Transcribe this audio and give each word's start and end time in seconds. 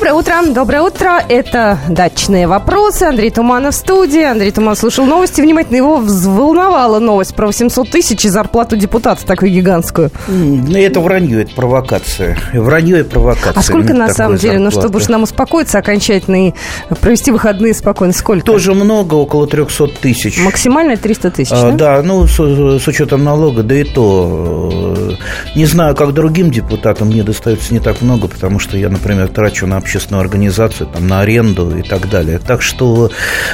Доброе 0.00 0.14
утро, 0.14 0.34
доброе 0.54 0.80
утро. 0.80 1.22
Это 1.28 1.78
«Дачные 1.90 2.46
вопросы». 2.46 3.02
Андрей 3.02 3.30
Туманов 3.30 3.74
в 3.74 3.76
студии. 3.76 4.22
Андрей 4.22 4.50
Туман 4.50 4.74
слушал 4.74 5.04
новости. 5.04 5.42
Внимательно 5.42 5.76
его 5.76 5.98
взволновала 5.98 6.98
новость 7.00 7.34
про 7.34 7.48
800 7.48 7.90
тысяч 7.90 8.24
и 8.24 8.30
зарплату 8.30 8.78
депутата 8.78 9.26
такую 9.26 9.52
гигантскую. 9.52 10.10
Ну, 10.26 10.74
это 10.74 11.00
вранье, 11.00 11.42
это 11.42 11.54
провокация. 11.54 12.38
Вранье 12.54 13.00
и 13.00 13.02
провокация. 13.02 13.52
А 13.54 13.62
сколько 13.62 13.92
на 13.92 14.08
самом 14.08 14.38
деле? 14.38 14.58
Ну, 14.58 14.70
чтобы 14.70 15.00
уж 15.00 15.08
нам 15.08 15.24
успокоиться 15.24 15.76
окончательно 15.76 16.48
и 16.48 16.54
провести 17.02 17.30
выходные 17.30 17.74
спокойно. 17.74 18.14
Сколько? 18.14 18.46
Тоже 18.46 18.72
много, 18.72 19.16
около 19.16 19.46
300 19.46 19.88
тысяч. 20.00 20.40
Максимально 20.42 20.96
300 20.96 21.30
тысяч, 21.30 21.52
а, 21.52 21.72
да? 21.72 21.96
Да, 21.98 22.02
ну, 22.02 22.26
с, 22.26 22.36
с 22.38 22.88
учетом 22.88 23.22
налога, 23.22 23.62
да 23.62 23.74
и 23.74 23.84
то. 23.84 24.70
Э, 24.72 25.10
не 25.54 25.66
знаю, 25.66 25.94
как 25.94 26.14
другим 26.14 26.50
депутатам 26.50 27.08
мне 27.08 27.22
достается 27.22 27.74
не 27.74 27.80
так 27.80 28.00
много, 28.00 28.28
потому 28.28 28.58
что 28.58 28.78
я, 28.78 28.88
например, 28.88 29.28
трачу 29.28 29.66
на 29.66 29.76
общественную 29.90 30.20
организацию, 30.20 30.86
там, 30.86 31.08
на 31.08 31.20
аренду 31.20 31.76
и 31.76 31.82
так 31.82 32.08
далее. 32.08 32.38
Так 32.38 32.62
что 32.62 33.10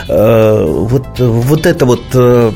э, 0.06 0.64
вот, 0.66 1.18
вот 1.18 1.64
это 1.64 1.86
вот 1.86 2.02
э, 2.12 2.52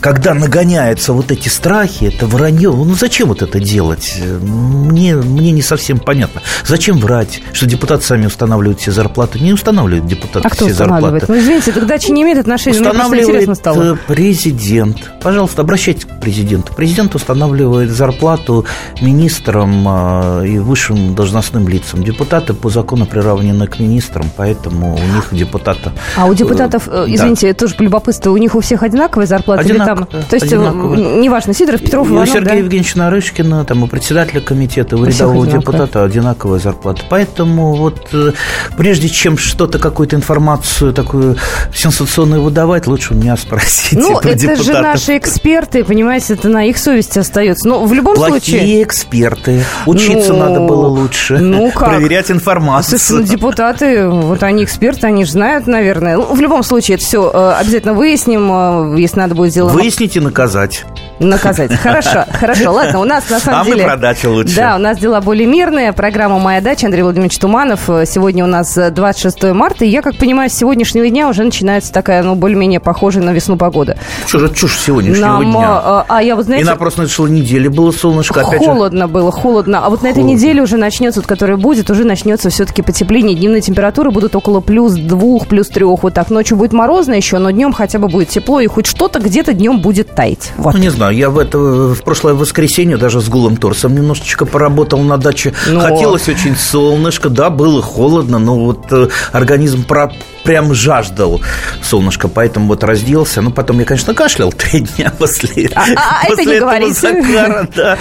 когда 0.00 0.34
нагоняются 0.34 1.12
вот 1.12 1.30
эти 1.30 1.48
страхи, 1.48 2.04
это 2.04 2.26
вранье, 2.26 2.70
ну 2.70 2.94
зачем 2.94 3.28
вот 3.28 3.42
это 3.42 3.58
делать? 3.60 4.18
Мне, 4.40 5.16
мне 5.16 5.50
не 5.50 5.62
совсем 5.62 5.98
понятно. 5.98 6.42
Зачем 6.64 6.98
врать, 6.98 7.42
что 7.52 7.66
депутаты 7.66 8.04
сами 8.04 8.26
устанавливают 8.26 8.80
все 8.80 8.92
зарплаты? 8.92 9.40
Не 9.40 9.52
устанавливают 9.52 10.06
депутаты 10.06 10.46
а 10.46 10.50
кто 10.50 10.64
все 10.64 10.72
устанавливает? 10.72 11.22
зарплаты. 11.22 11.32
Ну, 11.32 11.44
извините, 11.44 11.72
тогда 11.72 11.98
не 11.98 12.22
имеет 12.22 12.38
отношения. 12.38 12.78
Устанавливает 12.78 13.56
стало. 13.56 13.98
президент. 14.06 15.10
Пожалуйста, 15.26 15.62
обращайтесь 15.62 16.04
к 16.04 16.20
президенту. 16.20 16.72
Президент 16.72 17.16
устанавливает 17.16 17.90
зарплату 17.90 18.64
министрам 19.00 19.84
а, 19.88 20.42
и 20.44 20.56
высшим 20.60 21.16
должностным 21.16 21.66
лицам. 21.66 22.04
Депутаты 22.04 22.54
по 22.54 22.70
закону 22.70 23.06
приравнены 23.06 23.66
к 23.66 23.80
министрам, 23.80 24.30
поэтому 24.36 24.94
у 24.94 25.14
них 25.16 25.26
депутата... 25.32 25.92
А 26.16 26.26
у 26.26 26.34
депутатов, 26.34 26.84
э, 26.86 27.06
извините, 27.08 27.48
да. 27.48 27.54
тоже 27.54 27.74
по 27.74 27.82
любопытству, 27.82 28.30
у 28.30 28.36
них 28.36 28.54
у 28.54 28.60
всех 28.60 28.84
одинаковая 28.84 29.26
зарплата? 29.26 29.62
Одинаковая 29.62 30.06
там, 30.06 30.22
то 30.22 30.36
есть, 30.36 30.52
э, 30.52 30.56
неважно, 30.56 31.54
Сидоров, 31.54 31.80
Петров, 31.80 32.08
Иванов, 32.08 32.28
У 32.28 32.32
Сергея 32.32 32.52
да? 32.52 32.58
Евгеньевича 32.58 32.98
Нарышкина, 32.98 33.64
там, 33.64 33.82
у 33.82 33.88
председателя 33.88 34.40
комитета, 34.40 34.96
у, 34.96 35.00
у 35.00 35.04
рядового 35.06 35.44
депутата 35.44 36.04
одинаковая 36.04 36.60
зарплата. 36.60 37.02
Поэтому 37.10 37.74
вот 37.74 38.10
э, 38.12 38.30
прежде 38.76 39.08
чем 39.08 39.38
что-то, 39.38 39.80
какую-то 39.80 40.14
информацию 40.14 40.92
такую 40.92 41.36
сенсационную 41.74 42.42
выдавать, 42.42 42.86
лучше 42.86 43.14
у 43.14 43.16
меня 43.16 43.36
спросить. 43.36 43.98
Ну, 43.98 44.20
это 44.20 44.34
депутатов. 44.36 44.64
же 44.64 44.72
наши 44.72 45.15
эксперты, 45.16 45.84
понимаете, 45.84 46.34
это 46.34 46.48
на 46.48 46.64
их 46.64 46.78
совести 46.78 47.18
остается. 47.18 47.68
Но 47.68 47.84
в 47.84 47.92
любом 47.92 48.14
Плохие 48.14 48.40
случае... 48.40 48.58
Плохие 48.58 48.82
эксперты. 48.82 49.64
Учиться 49.86 50.32
ну, 50.32 50.38
надо 50.38 50.60
было 50.60 50.86
лучше. 50.86 51.38
Ну 51.38 51.70
как? 51.74 51.90
Проверять 51.90 52.30
информацию. 52.30 52.98
Слушай, 52.98 53.20
ну, 53.20 53.26
депутаты, 53.26 54.08
вот 54.08 54.42
они 54.42 54.64
эксперты, 54.64 55.06
они 55.06 55.24
же 55.24 55.32
знают, 55.32 55.66
наверное. 55.66 56.16
Ну, 56.16 56.34
в 56.34 56.40
любом 56.40 56.62
случае, 56.62 56.96
это 56.96 57.04
все 57.04 57.30
э, 57.32 57.52
обязательно 57.60 57.94
выясним, 57.94 58.96
если 58.96 59.18
надо 59.18 59.34
будет 59.34 59.52
сделать 59.52 59.74
Выяснить 59.74 60.16
и 60.16 60.20
наказать. 60.20 60.84
Наказать. 61.18 61.72
Хорошо, 61.74 62.24
хорошо. 62.32 62.72
Ладно, 62.72 63.00
у 63.00 63.04
нас 63.04 63.28
на 63.30 63.40
самом 63.40 63.62
а 63.62 63.64
деле... 63.64 63.84
А 63.84 63.86
мы 63.86 63.92
про 63.92 63.96
дачу 63.96 64.30
лучше. 64.30 64.54
Да, 64.54 64.76
у 64.76 64.78
нас 64.78 64.98
дела 64.98 65.20
более 65.20 65.46
мирные. 65.46 65.92
Программа 65.92 66.38
«Моя 66.38 66.60
дача». 66.60 66.86
Андрей 66.86 67.02
Владимирович 67.02 67.38
Туманов. 67.38 67.86
Сегодня 67.86 68.44
у 68.44 68.46
нас 68.46 68.74
26 68.76 69.44
марта. 69.54 69.84
И 69.84 69.88
я, 69.88 70.02
как 70.02 70.16
понимаю, 70.16 70.50
с 70.50 70.52
сегодняшнего 70.52 71.08
дня 71.08 71.28
уже 71.28 71.42
начинается 71.42 71.92
такая, 71.92 72.22
ну, 72.22 72.34
более-менее 72.34 72.80
похожая 72.80 73.24
на 73.24 73.30
весну 73.30 73.56
погода. 73.56 73.96
Что 74.26 74.40
же 74.40 74.52
чушь 74.52 74.78
сегодняшнего 74.78 75.26
Нам, 75.26 75.52
дня? 75.52 75.68
А, 75.68 76.04
а 76.08 76.22
я 76.22 76.36
вот, 76.36 76.44
знаете... 76.44 76.64
И 76.64 76.68
на 76.68 76.76
прошлой 76.76 77.06
неделе 77.30 77.70
было 77.70 77.92
солнышко. 77.92 78.42
Опять 78.42 78.58
холодно 78.58 79.06
же... 79.06 79.12
было, 79.12 79.32
холодно. 79.32 79.86
А 79.86 79.90
вот 79.90 80.02
на 80.02 80.08
этой 80.08 80.22
неделе 80.22 80.60
уже 80.60 80.76
начнется, 80.76 81.20
вот, 81.20 81.26
которая 81.26 81.56
будет, 81.56 81.90
уже 81.90 82.04
начнется 82.04 82.50
все-таки 82.50 82.82
потепление. 82.82 83.34
Дневные 83.36 83.62
температуры 83.62 84.10
будут 84.10 84.36
около 84.36 84.60
плюс 84.60 84.92
двух, 84.92 85.46
плюс 85.46 85.68
трех. 85.68 86.02
Вот 86.02 86.12
так. 86.12 86.30
Ночью 86.30 86.58
будет 86.58 86.74
морозно 86.74 87.14
еще, 87.14 87.38
но 87.38 87.50
днем 87.50 87.72
хотя 87.72 87.98
бы 87.98 88.08
будет 88.08 88.28
тепло. 88.28 88.60
И 88.60 88.66
хоть 88.66 88.86
что-то 88.86 89.18
где-то 89.18 89.54
днем 89.54 89.80
будет 89.80 90.14
таять. 90.14 90.52
Вот. 90.58 90.74
Ну, 90.74 90.80
не 90.80 90.90
знаю, 90.90 91.05
я 91.10 91.30
в 91.30 91.38
это 91.38 91.58
в 91.58 92.02
прошлое 92.02 92.34
воскресенье 92.34 92.96
даже 92.96 93.20
с 93.20 93.28
голым 93.28 93.56
торсом 93.56 93.94
немножечко 93.94 94.46
поработал 94.46 95.00
на 95.00 95.16
даче. 95.18 95.54
Но... 95.66 95.80
Хотелось 95.80 96.28
очень 96.28 96.56
солнышко, 96.56 97.28
да, 97.28 97.50
было 97.50 97.82
холодно, 97.82 98.38
но 98.38 98.58
вот 98.58 98.86
э, 98.90 99.08
организм 99.32 99.84
про 99.84 100.12
прям 100.46 100.72
жаждал 100.72 101.40
солнышко, 101.82 102.28
поэтому 102.28 102.68
вот 102.68 102.84
разделся. 102.84 103.42
Ну, 103.42 103.50
потом 103.50 103.80
я, 103.80 103.84
конечно, 103.84 104.14
кашлял 104.14 104.52
три 104.56 104.80
дня 104.80 105.12
после, 105.18 105.68
а, 105.74 105.82
а, 105.96 106.26
после 106.28 106.58
это 106.58 106.78
не 106.78 106.90
этого 106.90 106.94
закара, 106.94 107.68
да. 107.74 107.98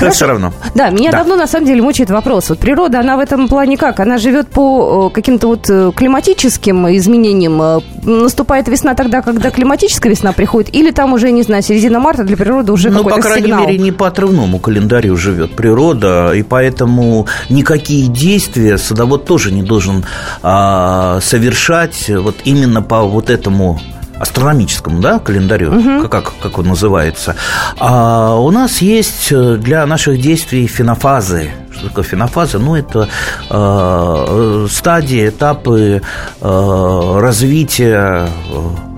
Но 0.00 0.10
все 0.10 0.26
равно. 0.26 0.52
Да, 0.74 0.90
меня 0.90 1.10
давно, 1.10 1.36
на 1.36 1.46
самом 1.46 1.66
деле, 1.66 1.80
мучает 1.80 2.10
вопрос. 2.10 2.50
Вот 2.50 2.58
природа, 2.58 3.00
она 3.00 3.16
в 3.16 3.20
этом 3.20 3.48
плане 3.48 3.76
как? 3.78 3.98
Она 3.98 4.18
живет 4.18 4.48
по 4.48 5.08
э, 5.10 5.14
каким-то 5.14 5.48
вот 5.48 5.70
э, 5.70 5.90
климатическим 5.96 6.86
изменениям. 6.96 7.82
Наступает 8.02 8.68
весна 8.68 8.94
тогда, 8.94 9.22
когда 9.22 9.50
климатическая 9.50 10.12
весна 10.12 10.32
приходит? 10.32 10.74
Или 10.74 10.90
там 10.90 11.01
уже, 11.10 11.32
не 11.32 11.42
знаю, 11.42 11.62
середина 11.62 11.98
марта 11.98 12.24
для 12.24 12.36
природы 12.36 12.72
уже 12.72 12.90
ну, 12.90 12.98
какой-то 12.98 13.16
по 13.16 13.22
крайней 13.22 13.46
сигнал? 13.46 13.66
мере, 13.66 13.78
не 13.78 13.92
по 13.92 14.06
отрывному 14.06 14.58
календарю 14.58 15.16
живет 15.16 15.56
природа, 15.56 16.32
и 16.34 16.42
поэтому 16.42 17.26
никакие 17.48 18.08
действия 18.08 18.78
садовод 18.78 19.24
тоже 19.24 19.52
не 19.52 19.62
должен 19.62 20.04
а, 20.42 21.18
совершать 21.20 22.08
вот 22.08 22.36
именно 22.44 22.82
по 22.82 23.02
вот 23.02 23.30
этому 23.30 23.80
астрономическому 24.22 25.00
да, 25.00 25.18
календарю, 25.18 25.72
угу. 25.72 26.08
как, 26.08 26.32
как 26.40 26.58
он 26.58 26.68
называется. 26.68 27.34
А 27.78 28.36
у 28.36 28.52
нас 28.52 28.80
есть 28.80 29.32
для 29.32 29.84
наших 29.84 30.20
действий 30.20 30.68
фенофазы. 30.68 31.50
Что 31.72 31.88
такое 31.88 32.04
фенофаза? 32.04 32.60
Ну, 32.60 32.76
это 32.76 33.08
э, 33.50 34.66
стадии, 34.70 35.28
этапы 35.28 36.02
э, 36.40 37.18
развития 37.20 38.28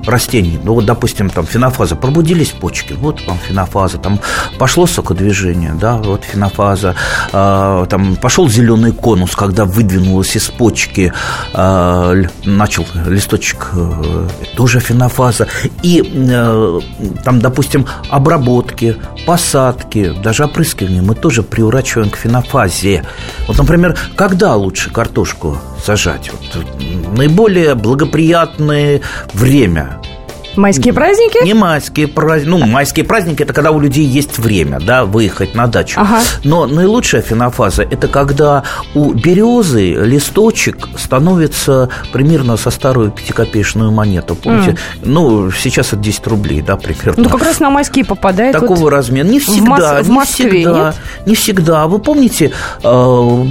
растений. 0.07 0.59
Ну, 0.63 0.75
вот, 0.75 0.85
допустим, 0.85 1.31
там 1.31 1.47
фенофаза, 1.47 1.97
пробудились 1.97 2.51
почки, 2.51 2.95
вот 2.95 3.27
вам 3.27 3.39
фенофаза, 3.39 3.99
там 3.99 4.21
пошло 4.59 4.87
сокодвижение, 4.87 5.75
да, 5.81 5.97
вот 5.97 6.25
фенофаза, 6.25 6.95
э, 7.33 7.87
там 7.89 8.17
пошел 8.17 8.49
зеленый 8.49 8.93
конус, 8.93 9.35
когда 9.37 9.65
выдвинулась 9.65 10.37
из 10.37 10.49
почки, 10.49 11.13
э, 11.53 12.25
начал 12.45 12.87
листочек, 13.07 13.71
э, 13.73 14.29
тоже 14.57 14.81
фенофаза, 14.81 15.47
и 15.83 16.03
э, 16.15 16.81
там, 17.25 17.41
допустим, 17.41 17.87
обработки, 18.11 18.97
посадки, 19.27 20.13
даже 20.23 20.45
опрыскивание 20.45 21.03
мы 21.03 21.15
тоже 21.15 21.43
приурачиваем 21.43 22.11
к 22.11 22.17
фенофазе. 22.17 23.05
Вот, 23.47 23.59
например, 23.59 23.97
когда 24.17 24.55
лучше 24.55 24.91
картошку 24.91 25.59
сажать? 25.85 26.31
Вот, 26.33 26.67
наиболее 27.17 27.75
благоприятное 27.75 29.03
время 29.33 30.01
Майские 30.57 30.93
праздники? 30.93 31.45
Не 31.45 31.55
майские 31.55 32.09
праздники. 32.09 32.49
Ну, 32.49 32.67
майские 32.67 33.05
праздники– 33.05 33.43
это 33.45 33.53
когда 33.53 33.71
у 33.71 33.81
людей 33.81 34.05
есть 34.05 34.39
время, 34.39 34.81
да, 34.81 35.05
выехать 35.05 35.55
на 35.55 35.67
дачу. 35.67 36.01
Ага. 36.01 36.21
Но 36.45 36.67
наилучшая 36.67 37.23
фенофаза– 37.23 37.83
это 37.91 38.09
когда 38.09 38.63
у 38.95 39.13
березы 39.13 39.95
листочек 39.95 40.89
становится 40.97 41.89
примерно 42.13 42.57
со 42.57 42.71
старую 42.71 43.11
пятикопеечную 43.11 43.91
монету. 43.91 44.35
Помните? 44.35 44.71
Mm. 44.71 44.79
Ну, 45.03 45.51
сейчас 45.51 45.89
это 45.89 45.97
10 45.97 46.27
рублей, 46.29 46.63
да, 46.63 46.77
примерно. 46.77 47.25
Ну, 47.25 47.29
как 47.29 47.43
раз 47.43 47.61
на 47.61 47.71
майские 47.71 48.05
попадает. 48.05 48.53
Такого 48.53 48.75
вот 48.75 48.91
размера. 48.91 49.27
Не 49.27 49.41
всегда. 49.41 49.65
В, 49.65 49.69
Мос- 49.69 50.03
в 50.05 50.11
Москве, 50.11 50.45
не 50.45 50.51
всегда, 50.51 50.87
нет? 50.87 50.95
Не 51.27 51.35
всегда. 51.35 51.87
Вы 51.87 51.99
помните, 51.99 52.53
э, 52.83 53.45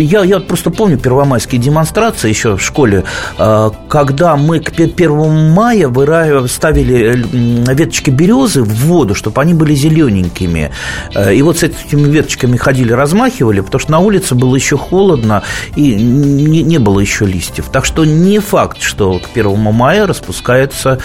я, 0.00 0.24
я 0.24 0.40
просто 0.40 0.70
помню 0.70 0.98
первомайские 0.98 1.60
демонстрации 1.60 2.28
еще 2.28 2.56
в 2.56 2.62
школе, 2.62 3.04
э, 3.38 3.70
когда 3.88 4.36
мы 4.36 4.60
к 4.60 4.72
1 4.72 5.52
мая 5.52 5.88
выраивали 5.88 6.37
ставили 6.46 6.96
э, 6.96 7.74
веточки 7.74 8.10
березы 8.10 8.62
в 8.62 8.72
воду, 8.86 9.14
чтобы 9.14 9.40
они 9.40 9.54
были 9.54 9.74
зелененькими. 9.74 10.70
Э, 11.14 11.34
и 11.34 11.42
вот 11.42 11.58
с 11.58 11.62
этими 11.62 12.10
веточками 12.10 12.56
ходили, 12.56 12.92
размахивали, 12.92 13.60
потому 13.60 13.80
что 13.80 13.92
на 13.92 13.98
улице 13.98 14.34
было 14.34 14.54
еще 14.54 14.76
холодно 14.76 15.42
и 15.76 15.94
не, 15.94 16.62
не 16.62 16.78
было 16.78 17.00
еще 17.00 17.24
листьев. 17.26 17.66
Так 17.72 17.84
что 17.84 18.04
не 18.04 18.38
факт, 18.38 18.82
что 18.82 19.18
к 19.18 19.30
1 19.34 19.58
мая 19.58 20.06
распускаются 20.06 20.98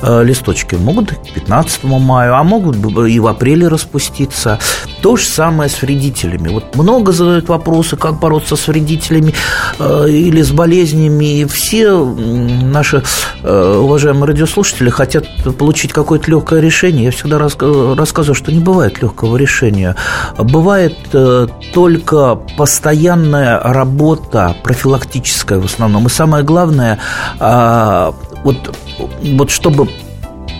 э, 0.00 0.24
листочки. 0.24 0.76
Могут 0.76 1.10
к 1.10 1.32
15 1.34 1.84
мая, 1.84 2.32
а 2.34 2.42
могут 2.42 2.76
и 3.08 3.20
в 3.20 3.26
апреле 3.26 3.68
распуститься. 3.68 4.58
То 5.02 5.16
же 5.16 5.24
самое 5.24 5.68
с 5.68 5.82
вредителями. 5.82 6.48
Вот 6.48 6.76
много 6.76 7.12
задают 7.12 7.48
вопросы, 7.48 7.96
как 7.96 8.18
бороться 8.18 8.56
с 8.56 8.68
вредителями 8.68 9.34
или 9.78 10.42
с 10.42 10.50
болезнями. 10.50 11.40
И 11.40 11.44
все 11.44 11.98
наши 11.98 13.02
уважаемые 13.42 14.28
радиослушатели 14.28 14.77
слушатели 14.78 14.90
хотят 14.90 15.56
получить 15.58 15.92
какое-то 15.92 16.30
легкое 16.30 16.60
решение, 16.60 17.06
я 17.06 17.10
всегда 17.10 17.38
рассказываю, 17.38 18.34
что 18.34 18.52
не 18.52 18.60
бывает 18.60 19.02
легкого 19.02 19.36
решения. 19.36 19.96
Бывает 20.38 20.96
э, 21.12 21.48
только 21.72 22.36
постоянная 22.56 23.60
работа, 23.60 24.54
профилактическая 24.62 25.58
в 25.58 25.64
основном. 25.64 26.06
И 26.06 26.10
самое 26.10 26.44
главное, 26.44 26.98
а, 27.40 28.14
вот, 28.44 28.74
вот 29.22 29.50
чтобы 29.50 29.88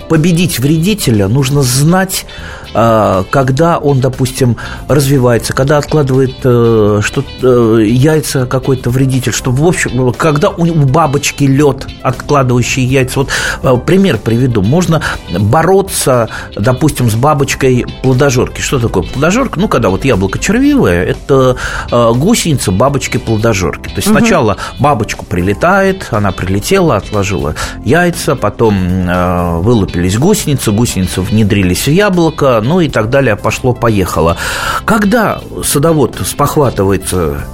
победить 0.09 0.59
вредителя, 0.59 1.29
нужно 1.29 1.63
знать, 1.63 2.27
когда 2.73 3.79
он, 3.79 4.01
допустим, 4.01 4.57
развивается, 4.89 5.53
когда 5.53 5.79
откладывает 5.79 6.37
э, 6.45 7.01
что 7.03 7.25
э, 7.43 7.83
яйца 7.85 8.47
какой-то 8.47 8.91
вредитель, 8.91 9.33
чтобы, 9.33 9.65
в 9.65 9.67
общем, 9.67 10.13
когда 10.13 10.51
у 10.51 10.65
бабочки 10.67 11.45
лед, 11.45 11.87
откладывающий 12.03 12.85
яйца. 12.85 13.21
Вот 13.21 13.31
э, 13.63 13.77
пример 13.85 14.19
приведу. 14.19 14.63
Можно 14.63 15.03
бороться, 15.39 16.29
допустим, 16.57 17.11
с 17.11 17.15
бабочкой 17.15 17.87
плодожорки. 18.03 18.61
Что 18.61 18.79
такое 18.79 19.03
плодожорка? 19.03 19.61
Ну, 19.61 19.69
когда 19.69 19.89
вот 19.89 20.05
яблоко 20.05 20.39
червивое, 20.39 21.05
это 21.05 21.57
гусеница 21.91 22.73
бабочки 22.73 23.17
плодожорки. 23.19 23.89
То 23.89 23.97
есть 23.97 24.09
угу. 24.09 24.19
сначала 24.19 24.57
бабочку 24.79 25.25
прилетает, 25.25 26.09
она 26.11 26.33
прилетела, 26.33 26.97
отложила 26.97 27.55
яйца, 27.85 28.37
потом 28.37 29.63
вылупились 29.63 30.19
гусеницы, 30.19 30.73
гусеницы 30.73 31.21
внедрились 31.21 31.87
в 31.87 31.91
яблоко, 31.91 32.58
ну 32.61 32.81
и 32.81 32.89
так 32.89 33.11
далее, 33.11 33.37
пошло-поехало. 33.37 34.37
Когда 34.85 35.41
садовод 35.65 36.21
спохватывается 36.25 37.45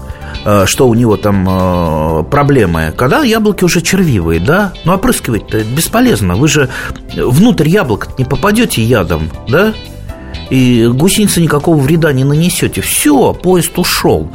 э, 0.45 0.67
что 0.67 0.89
у 0.89 0.95
него 0.95 1.17
там 1.17 1.47
э, 1.49 2.25
проблемы, 2.25 2.93
когда 2.97 3.23
яблоки 3.23 3.65
уже 3.65 3.81
червивые, 3.81 4.41
да? 4.41 4.73
Ну, 4.85 4.95
опрыскивать-то 4.95 5.65
бесполезно. 5.65 6.37
Вы 6.37 6.49
же 6.49 6.69
внутрь 7.15 7.69
яблок 7.69 8.19
не 8.19 8.25
попадете 8.25 8.83
ядом, 8.83 9.31
да? 9.49 9.75
И 10.51 10.87
гусенице 10.87 11.41
никакого 11.41 11.77
вреда 11.77 12.13
не 12.13 12.25
нанесете. 12.25 12.81
Все, 12.81 13.33
поезд 13.33 13.79
ушел. 13.79 14.29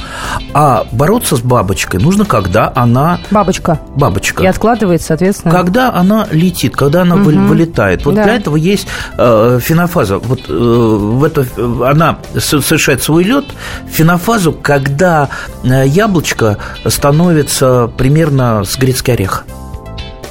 А 0.53 0.85
бороться 0.91 1.35
с 1.35 1.41
бабочкой 1.41 1.99
нужно, 1.99 2.25
когда 2.25 2.71
она... 2.75 3.19
Бабочка. 3.31 3.79
Бабочка. 3.95 4.43
И 4.43 4.47
откладывает, 4.47 5.01
соответственно. 5.01 5.53
Когда 5.53 5.93
она 5.93 6.27
летит, 6.31 6.75
когда 6.75 7.01
она 7.03 7.15
угу. 7.15 7.29
вылетает. 7.29 8.05
Вот 8.05 8.15
да. 8.15 8.23
для 8.23 8.35
этого 8.35 8.55
есть 8.55 8.87
э, 9.17 9.59
фенофаза. 9.61 10.17
Вот 10.17 10.41
э, 10.47 10.53
в 10.53 11.23
это, 11.23 11.45
она 11.87 12.19
совершает 12.37 13.03
свой 13.03 13.23
лед, 13.23 13.45
фенофазу, 13.89 14.53
когда 14.53 15.29
э, 15.63 15.85
яблочко 15.87 16.57
становится 16.85 17.91
примерно 17.97 18.63
с 18.63 18.77
грецкий 18.77 19.13
орех. 19.13 19.45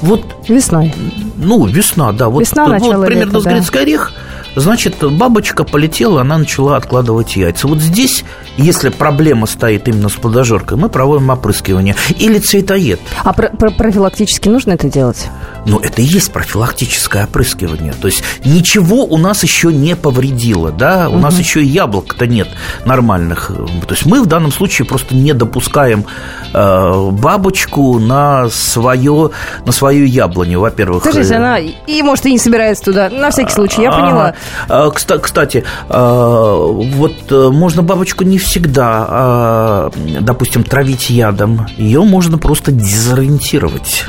Вот 0.00 0.24
весной. 0.48 0.94
Ну, 1.36 1.66
весна, 1.66 2.12
да. 2.12 2.28
Вот, 2.28 2.40
Весна, 2.40 2.66
вот 2.66 3.06
примерно 3.06 3.38
лета, 3.38 3.40
с 3.40 3.44
грецкий 3.44 3.80
орех 3.80 4.12
Значит, 4.56 4.96
бабочка 5.12 5.64
полетела, 5.64 6.22
она 6.22 6.38
начала 6.38 6.76
откладывать 6.76 7.36
яйца. 7.36 7.68
Вот 7.68 7.78
здесь, 7.78 8.24
если 8.56 8.88
проблема 8.88 9.46
стоит 9.46 9.88
именно 9.88 10.08
с 10.08 10.14
плодожоркой, 10.14 10.76
мы 10.76 10.88
проводим 10.88 11.30
опрыскивание. 11.30 11.94
Или 12.18 12.38
цветоед. 12.38 13.00
А 13.24 13.32
про 13.32 13.50
про 13.50 13.70
профилактически 13.70 14.48
нужно 14.48 14.72
это 14.72 14.88
делать? 14.88 15.28
Ну, 15.66 15.78
это 15.78 16.00
и 16.00 16.04
есть 16.04 16.32
профилактическое 16.32 17.24
опрыскивание. 17.24 17.92
То 18.00 18.08
есть 18.08 18.22
ничего 18.44 19.04
у 19.04 19.18
нас 19.18 19.42
еще 19.42 19.72
не 19.72 19.96
повредило, 19.96 20.70
да, 20.70 21.08
у 21.08 21.14
угу. 21.14 21.20
нас 21.20 21.38
еще 21.38 21.62
и 21.62 21.66
яблок-то 21.66 22.26
нет 22.26 22.48
нормальных. 22.84 23.48
То 23.86 23.94
есть 23.94 24.06
мы 24.06 24.22
в 24.22 24.26
данном 24.26 24.52
случае 24.52 24.86
просто 24.86 25.14
не 25.14 25.32
допускаем 25.32 26.04
э, 26.52 27.10
бабочку 27.10 27.98
на 27.98 28.48
свое, 28.48 29.30
на 29.66 29.72
свою 29.72 30.06
яблоню, 30.06 30.60
во-первых. 30.60 31.02
Скажите, 31.02 31.36
она 31.36 31.58
и 31.58 32.02
может 32.02 32.26
и 32.26 32.32
не 32.32 32.38
собирается 32.38 32.84
туда, 32.84 33.10
на 33.10 33.30
всякий 33.30 33.52
случай, 33.52 33.82
я 33.82 33.92
поняла. 33.92 34.34
А, 34.68 34.90
кстати, 34.90 35.64
а, 35.88 36.56
вот 36.56 37.30
э, 37.30 37.48
можно 37.50 37.82
бабочку 37.82 38.24
не 38.24 38.38
всегда, 38.38 39.06
а, 39.08 39.90
допустим, 40.20 40.64
травить 40.64 41.10
ядом. 41.10 41.66
Ее 41.76 42.02
можно 42.02 42.38
просто 42.38 42.72
дезориентировать. 42.72 44.06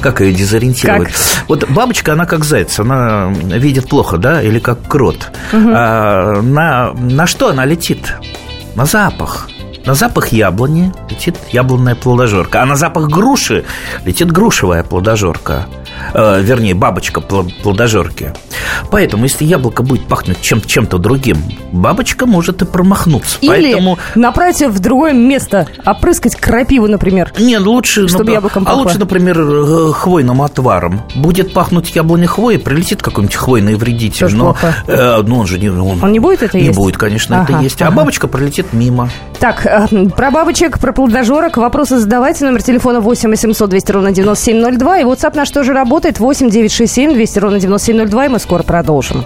Как 0.00 0.20
ее 0.20 0.32
дезориентировать? 0.32 1.12
Как? 1.12 1.48
Вот 1.48 1.70
бабочка, 1.70 2.12
она 2.12 2.26
как 2.26 2.44
заяц, 2.44 2.78
она 2.78 3.32
видит 3.32 3.88
плохо, 3.88 4.18
да, 4.18 4.42
или 4.42 4.58
как 4.58 4.86
крот. 4.86 5.30
Угу. 5.52 5.60
На, 5.60 6.92
на 6.92 7.26
что 7.26 7.48
она 7.48 7.64
летит? 7.64 8.14
На 8.74 8.84
запах. 8.84 9.48
На 9.84 9.94
запах 9.94 10.28
яблони 10.28 10.92
летит 11.10 11.36
яблонная 11.50 11.94
плодожорка, 11.94 12.62
а 12.62 12.66
на 12.66 12.76
запах 12.76 13.08
груши 13.08 13.64
летит 14.04 14.30
грушевая 14.30 14.82
плодожорка 14.82 15.66
э, 16.14 16.40
вернее, 16.42 16.74
бабочка 16.74 17.20
плодожорки. 17.20 18.32
Поэтому, 18.90 19.24
если 19.24 19.44
яблоко 19.44 19.82
будет 19.82 20.06
пахнуть 20.06 20.40
чем- 20.40 20.60
чем-то 20.60 20.98
другим, 20.98 21.38
бабочка 21.72 22.26
может 22.26 22.62
и 22.62 22.64
промахнуться. 22.64 23.38
Или 23.40 23.48
Поэтому... 23.48 23.98
направить 24.14 24.62
в 24.62 24.78
другое 24.80 25.12
место, 25.12 25.66
опрыскать 25.84 26.36
крапиву, 26.36 26.88
например. 26.88 27.32
Нет, 27.38 27.62
лучше, 27.62 28.08
чтобы 28.08 28.32
яблоком 28.32 28.64
а 28.66 28.74
лучше, 28.74 28.98
например, 28.98 29.40
э, 29.40 29.92
хвойным 29.92 30.42
отваром. 30.42 31.02
Будет 31.14 31.52
пахнуть 31.52 31.94
яблони 31.94 32.26
хвои, 32.26 32.56
прилетит 32.56 33.02
какой-нибудь 33.02 33.36
хвойный 33.36 33.74
вредитель. 33.74 34.20
Тоже 34.20 34.36
но, 34.36 34.56
э, 34.86 35.22
ну, 35.22 35.38
он 35.38 35.46
же 35.46 35.58
не... 35.58 35.68
Он, 35.68 36.02
он 36.02 36.12
не 36.12 36.18
будет 36.18 36.42
это 36.42 36.56
не 36.56 36.64
есть? 36.64 36.78
Не 36.78 36.82
будет, 36.82 36.96
конечно, 36.96 37.40
ага, 37.40 37.54
это 37.54 37.62
есть. 37.62 37.80
А 37.82 37.86
ага. 37.88 37.96
бабочка 37.96 38.28
пролетит 38.28 38.72
мимо. 38.72 39.08
Так, 39.38 39.66
э, 39.66 40.08
про 40.16 40.30
бабочек, 40.30 40.78
про 40.78 40.92
плодожорок 41.00 41.56
вопросы 41.56 41.98
задавайте. 41.98 42.44
Номер 42.44 42.62
телефона 42.62 43.00
8 43.00 43.30
800 43.30 43.70
200 43.70 43.92
ровно 43.92 44.12
9702. 44.12 44.98
И 44.98 45.04
WhatsApp 45.04 45.36
наш 45.36 45.50
тоже 45.50 45.72
работает. 45.72 46.20
8 46.20 46.50
967 46.50 47.14
200 47.14 47.38
ровно 47.38 47.58
9702. 47.58 48.26
И 48.26 48.28
мы 48.28 48.38
скоро 48.38 48.62
продолжим. 48.62 49.24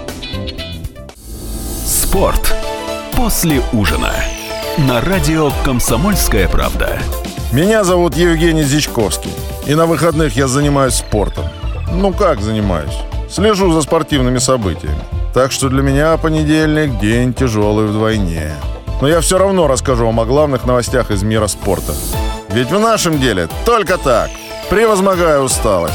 Спорт 1.84 2.54
после 3.16 3.60
ужина. 3.72 4.12
На 4.88 5.00
радио 5.00 5.50
«Комсомольская 5.64 6.48
правда». 6.48 6.98
Меня 7.52 7.84
зовут 7.84 8.16
Евгений 8.16 8.64
Зичковский. 8.64 9.32
И 9.66 9.74
на 9.74 9.86
выходных 9.86 10.36
я 10.36 10.46
занимаюсь 10.46 10.94
спортом. 10.94 11.44
Ну 11.92 12.12
как 12.12 12.40
занимаюсь? 12.40 12.94
Слежу 13.30 13.72
за 13.72 13.82
спортивными 13.82 14.38
событиями. 14.38 14.98
Так 15.32 15.50
что 15.50 15.68
для 15.68 15.82
меня 15.82 16.16
понедельник– 16.16 16.98
день 17.00 17.34
тяжелый 17.34 17.86
вдвойне. 17.86 18.52
Но 19.00 19.08
я 19.08 19.20
все 19.20 19.38
равно 19.38 19.66
расскажу 19.66 20.06
вам 20.06 20.20
о 20.20 20.24
главных 20.24 20.64
новостях 20.64 21.10
из 21.10 21.22
мира 21.22 21.46
спорта. 21.46 21.94
Ведь 22.48 22.70
в 22.70 22.78
нашем 22.78 23.20
деле 23.20 23.48
только 23.64 23.98
так. 23.98 24.30
Превозмогая 24.70 25.40
усталость. 25.40 25.94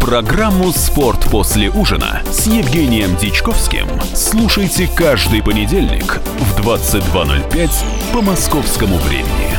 Программу 0.00 0.72
«Спорт 0.72 1.20
после 1.30 1.70
ужина» 1.70 2.22
с 2.28 2.46
Евгением 2.46 3.14
Дичковским 3.16 3.86
слушайте 4.14 4.90
каждый 4.92 5.42
понедельник 5.42 6.18
в 6.56 6.60
22.05 6.60 7.70
по 8.12 8.20
московскому 8.20 8.96
времени. 8.98 9.56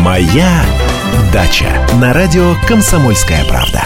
«Моя 0.00 0.62
дача» 1.32 1.86
на 2.00 2.12
радио 2.12 2.54
«Комсомольская 2.66 3.44
правда». 3.46 3.84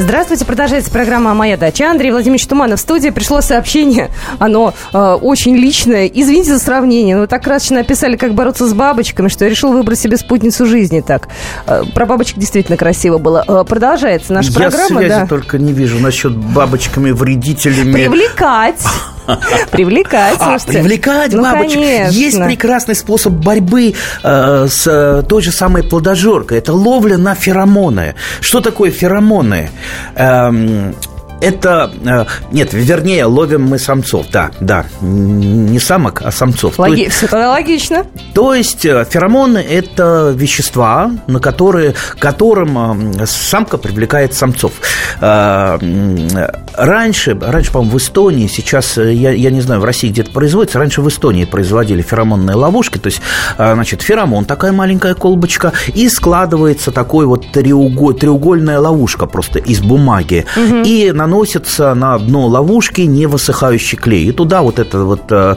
Здравствуйте, 0.00 0.46
продолжается 0.46 0.90
программа 0.90 1.34
«Моя 1.34 1.58
дача». 1.58 1.90
Андрей 1.90 2.10
Владимирович 2.10 2.46
Туманов 2.46 2.78
в 2.78 2.82
студии. 2.82 3.10
Пришло 3.10 3.42
сообщение, 3.42 4.08
оно 4.38 4.72
э, 4.94 4.98
очень 4.98 5.54
личное. 5.54 6.06
Извините 6.06 6.54
за 6.54 6.58
сравнение, 6.58 7.16
но 7.16 7.20
вы 7.22 7.26
так 7.26 7.44
красочно 7.44 7.80
описали, 7.80 8.16
как 8.16 8.32
бороться 8.32 8.66
с 8.66 8.72
бабочками, 8.72 9.28
что 9.28 9.44
я 9.44 9.50
решил 9.50 9.72
выбрать 9.72 9.98
себе 9.98 10.16
спутницу 10.16 10.64
жизни 10.64 11.00
так. 11.02 11.28
Э, 11.66 11.82
про 11.94 12.06
бабочек 12.06 12.38
действительно 12.38 12.78
красиво 12.78 13.18
было. 13.18 13.44
Э, 13.46 13.62
продолжается 13.68 14.32
наша 14.32 14.50
я 14.50 14.70
программа. 14.70 15.02
Я 15.02 15.08
связи 15.08 15.20
да. 15.20 15.26
только 15.26 15.58
не 15.58 15.74
вижу 15.74 15.98
насчет 15.98 16.34
бабочками-вредителями. 16.34 17.92
Привлекать. 17.92 18.82
Привлекать, 19.70 20.38
а, 20.40 20.58
привлекать 20.66 21.32
ну, 21.32 21.42
бабочек. 21.42 21.74
Конечно. 21.80 22.10
Есть 22.10 22.44
прекрасный 22.44 22.94
способ 22.94 23.32
борьбы 23.32 23.94
э, 24.22 24.66
с 24.68 24.86
э, 24.86 25.22
той 25.28 25.42
же 25.42 25.52
самой 25.52 25.82
плодожоркой. 25.82 26.58
Это 26.58 26.72
ловля 26.72 27.16
на 27.16 27.34
феромоны. 27.34 28.14
Что 28.40 28.60
такое 28.60 28.90
феромоны? 28.90 29.70
Эм, 30.14 30.94
это... 31.40 31.90
Э, 32.04 32.24
нет, 32.52 32.72
вернее, 32.72 33.24
ловим 33.24 33.62
мы 33.62 33.78
самцов, 33.78 34.26
да, 34.30 34.50
да. 34.60 34.86
Не 35.00 35.78
самок, 35.78 36.22
а 36.22 36.30
самцов. 36.30 36.78
Логи... 36.78 37.08
Все 37.08 37.26
тогда 37.26 37.50
логично. 37.50 38.06
То 38.34 38.54
есть 38.54 38.84
э, 38.84 39.04
феромоны– 39.08 39.58
это 39.58 40.32
вещества, 40.34 41.10
на 41.26 41.40
которые, 41.40 41.94
которым 42.18 43.20
э, 43.20 43.26
самка 43.26 43.78
привлекает 43.78 44.34
самцов. 44.34 44.72
Раньше, 45.20 47.38
раньше, 47.40 47.72
по-моему, 47.72 47.92
в 47.92 47.98
Эстонии, 47.98 48.46
сейчас, 48.46 48.96
я, 48.96 49.32
я 49.32 49.50
не 49.50 49.60
знаю, 49.60 49.80
в 49.80 49.84
России 49.84 50.08
где-то 50.08 50.30
производится, 50.30 50.78
раньше 50.78 51.02
в 51.02 51.08
Эстонии 51.08 51.44
производили 51.44 52.00
феромонные 52.00 52.56
ловушки, 52.56 52.98
то 52.98 53.08
есть, 53.08 53.20
значит, 53.56 54.02
феромон, 54.02 54.44
такая 54.44 54.72
маленькая 54.72 55.14
колбочка, 55.14 55.72
и 55.94 56.08
складывается 56.08 56.90
такой 56.90 57.26
вот 57.26 57.50
треуголь, 57.52 58.14
треугольная 58.14 58.78
ловушка 58.78 59.26
просто 59.26 59.58
из 59.58 59.80
бумаги. 59.80 60.46
Угу. 60.56 60.82
И 60.84 61.12
на 61.12 61.26
наносится 61.30 61.94
на 61.94 62.18
дно 62.18 62.48
ловушки 62.48 63.02
невысыхающий 63.02 63.96
клей. 63.96 64.26
И 64.26 64.32
туда 64.32 64.62
вот 64.62 64.78
эта 64.78 64.98
вот 65.04 65.22
э, 65.30 65.56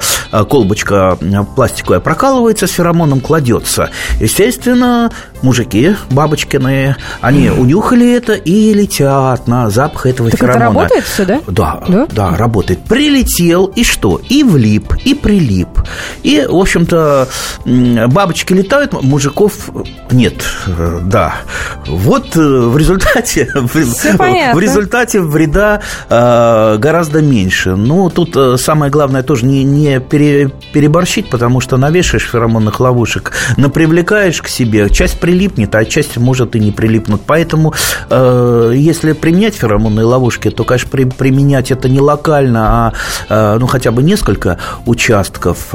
колбочка 0.49 1.17
пластиковая 1.55 1.99
прокалывается 1.99 2.67
с 2.67 2.71
феромоном, 2.71 3.19
кладется. 3.19 3.89
Естественно, 4.19 5.11
мужики 5.41 5.95
бабочкины, 6.11 6.95
они 7.21 7.49
унюхали 7.49 8.13
это 8.13 8.33
и 8.33 8.73
летят 8.73 9.47
на 9.47 9.69
запах 9.71 10.05
этого 10.05 10.29
так 10.29 10.39
феромона. 10.39 10.57
это 10.57 10.65
работает 10.65 11.03
все, 11.05 11.25
да? 11.25 11.41
Да, 11.47 11.83
да, 11.87 12.07
да, 12.11 12.37
работает. 12.37 12.83
Прилетел, 12.85 13.65
и 13.65 13.83
что? 13.83 14.21
И 14.29 14.43
влип, 14.43 14.93
и 15.03 15.15
прилип. 15.15 15.69
И, 16.21 16.45
в 16.47 16.55
общем-то, 16.55 17.27
бабочки 17.65 18.53
летают, 18.53 18.93
мужиков 19.01 19.53
нет. 20.11 20.35
Да. 21.03 21.33
Вот 21.87 22.35
э, 22.35 22.39
в 22.39 22.77
результате, 22.77 23.49
в 23.55 24.59
результате 24.59 25.19
вреда 25.19 25.62
э, 26.09 26.77
гораздо 26.77 27.21
меньше. 27.21 27.75
Ну, 27.75 28.09
тут 28.09 28.35
э, 28.35 28.57
самое 28.57 28.91
главное 28.91 29.23
тоже 29.23 29.45
не, 29.45 29.63
не 29.63 29.99
пере, 29.99 30.51
переборщить, 30.73 31.29
потому 31.29 31.59
что 31.61 31.77
навешаешь 31.77 32.29
феромонных 32.29 32.79
ловушек, 32.79 33.31
напривлекаешь 33.57 34.41
к 34.41 34.47
себе, 34.47 34.89
часть 34.89 35.19
прилипнет, 35.19 35.73
а 35.75 35.85
часть 35.85 36.17
может 36.17 36.55
и 36.55 36.59
не 36.59 36.71
прилипнуть. 36.71 37.21
Поэтому, 37.25 37.73
если 38.09 39.13
применять 39.13 39.55
феромонные 39.55 40.05
ловушки, 40.05 40.49
то, 40.49 40.63
конечно, 40.63 40.89
при, 40.89 41.05
применять 41.05 41.71
это 41.71 41.89
не 41.89 41.99
локально, 41.99 42.93
а 43.29 43.57
ну, 43.59 43.67
хотя 43.67 43.91
бы 43.91 44.03
несколько 44.03 44.57
участков. 44.85 45.73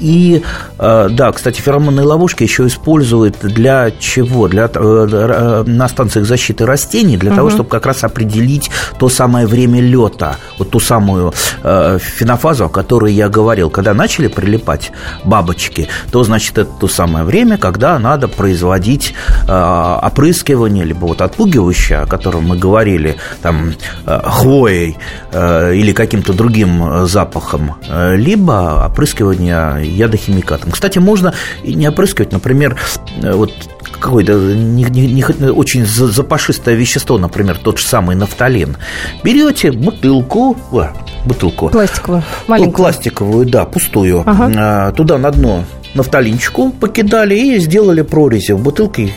И, 0.00 0.42
да, 0.78 1.32
кстати, 1.34 1.60
феромонные 1.60 2.06
ловушки 2.06 2.42
еще 2.42 2.66
используют 2.66 3.36
для 3.42 3.90
чего? 3.90 4.48
Для, 4.48 4.68
на 4.68 5.88
станциях 5.88 6.26
защиты 6.26 6.66
растений, 6.66 7.16
для 7.16 7.30
угу. 7.30 7.36
того, 7.36 7.50
чтобы 7.50 7.68
как 7.68 7.86
раз 7.86 8.04
определить 8.04 8.70
то 8.98 9.08
самое 9.08 9.46
время 9.46 9.80
лета, 9.80 10.36
вот 10.58 10.70
ту 10.70 10.80
самую 10.80 11.32
э, 11.62 11.98
фенофазу, 12.00 12.66
о 12.66 12.68
которой 12.68 13.12
я 13.12 13.28
говорил. 13.28 13.70
Когда 13.70 13.94
начали 13.94 14.28
прилипать 14.28 14.92
бабочки, 15.24 15.88
то, 16.10 16.24
значит, 16.24 16.58
это 16.58 16.70
то 16.80 16.88
самое 16.88 17.24
время, 17.24 17.58
когда 17.58 17.98
надо 17.98 18.28
производить 18.28 19.14
э, 19.48 19.98
опрыскивание, 20.02 20.84
либо 20.84 21.06
вот 21.06 21.20
отпугивающее, 21.20 22.00
о 22.00 22.06
котором 22.06 22.44
мы 22.44 22.56
говорили, 22.56 23.16
там, 23.42 23.74
э, 24.06 24.20
хвоей 24.24 24.98
э, 25.32 25.74
или 25.74 25.92
каким-то 25.92 26.32
другим 26.32 27.06
запахом, 27.06 27.76
э, 27.88 28.16
либо 28.16 28.86
опрыскивание 28.86 29.84
ядохимикатом. 29.84 30.70
Кстати, 30.70 30.98
можно 30.98 31.34
и 31.62 31.74
не 31.74 31.88
опрыскивать, 31.88 32.32
например, 32.32 32.76
э, 33.22 33.32
вот 33.32 33.52
какое-то 33.98 34.34
не, 34.54 34.84
не, 34.84 35.06
не, 35.06 35.50
очень 35.50 35.84
запашистое 35.86 36.74
вещество, 36.74 37.18
например, 37.18 37.58
тот 37.58 37.78
же 37.78 37.84
самый 37.84 38.16
нафталин. 38.16 38.76
Берете 39.22 39.72
бутылку, 39.72 40.56
бутылку. 41.26 41.68
Пластиковую, 41.68 42.22
маленькую. 42.46 42.76
Пластиковую, 42.76 43.46
да, 43.46 43.64
пустую. 43.64 44.22
Ага. 44.26 44.50
А, 44.56 44.92
туда 44.92 45.18
на 45.18 45.30
дно 45.30 45.64
нафталинчику 45.96 46.70
покидали 46.70 47.34
и 47.34 47.58
сделали 47.58 48.02
прорези 48.02 48.52
в 48.52 48.60
бутылке, 48.60 49.12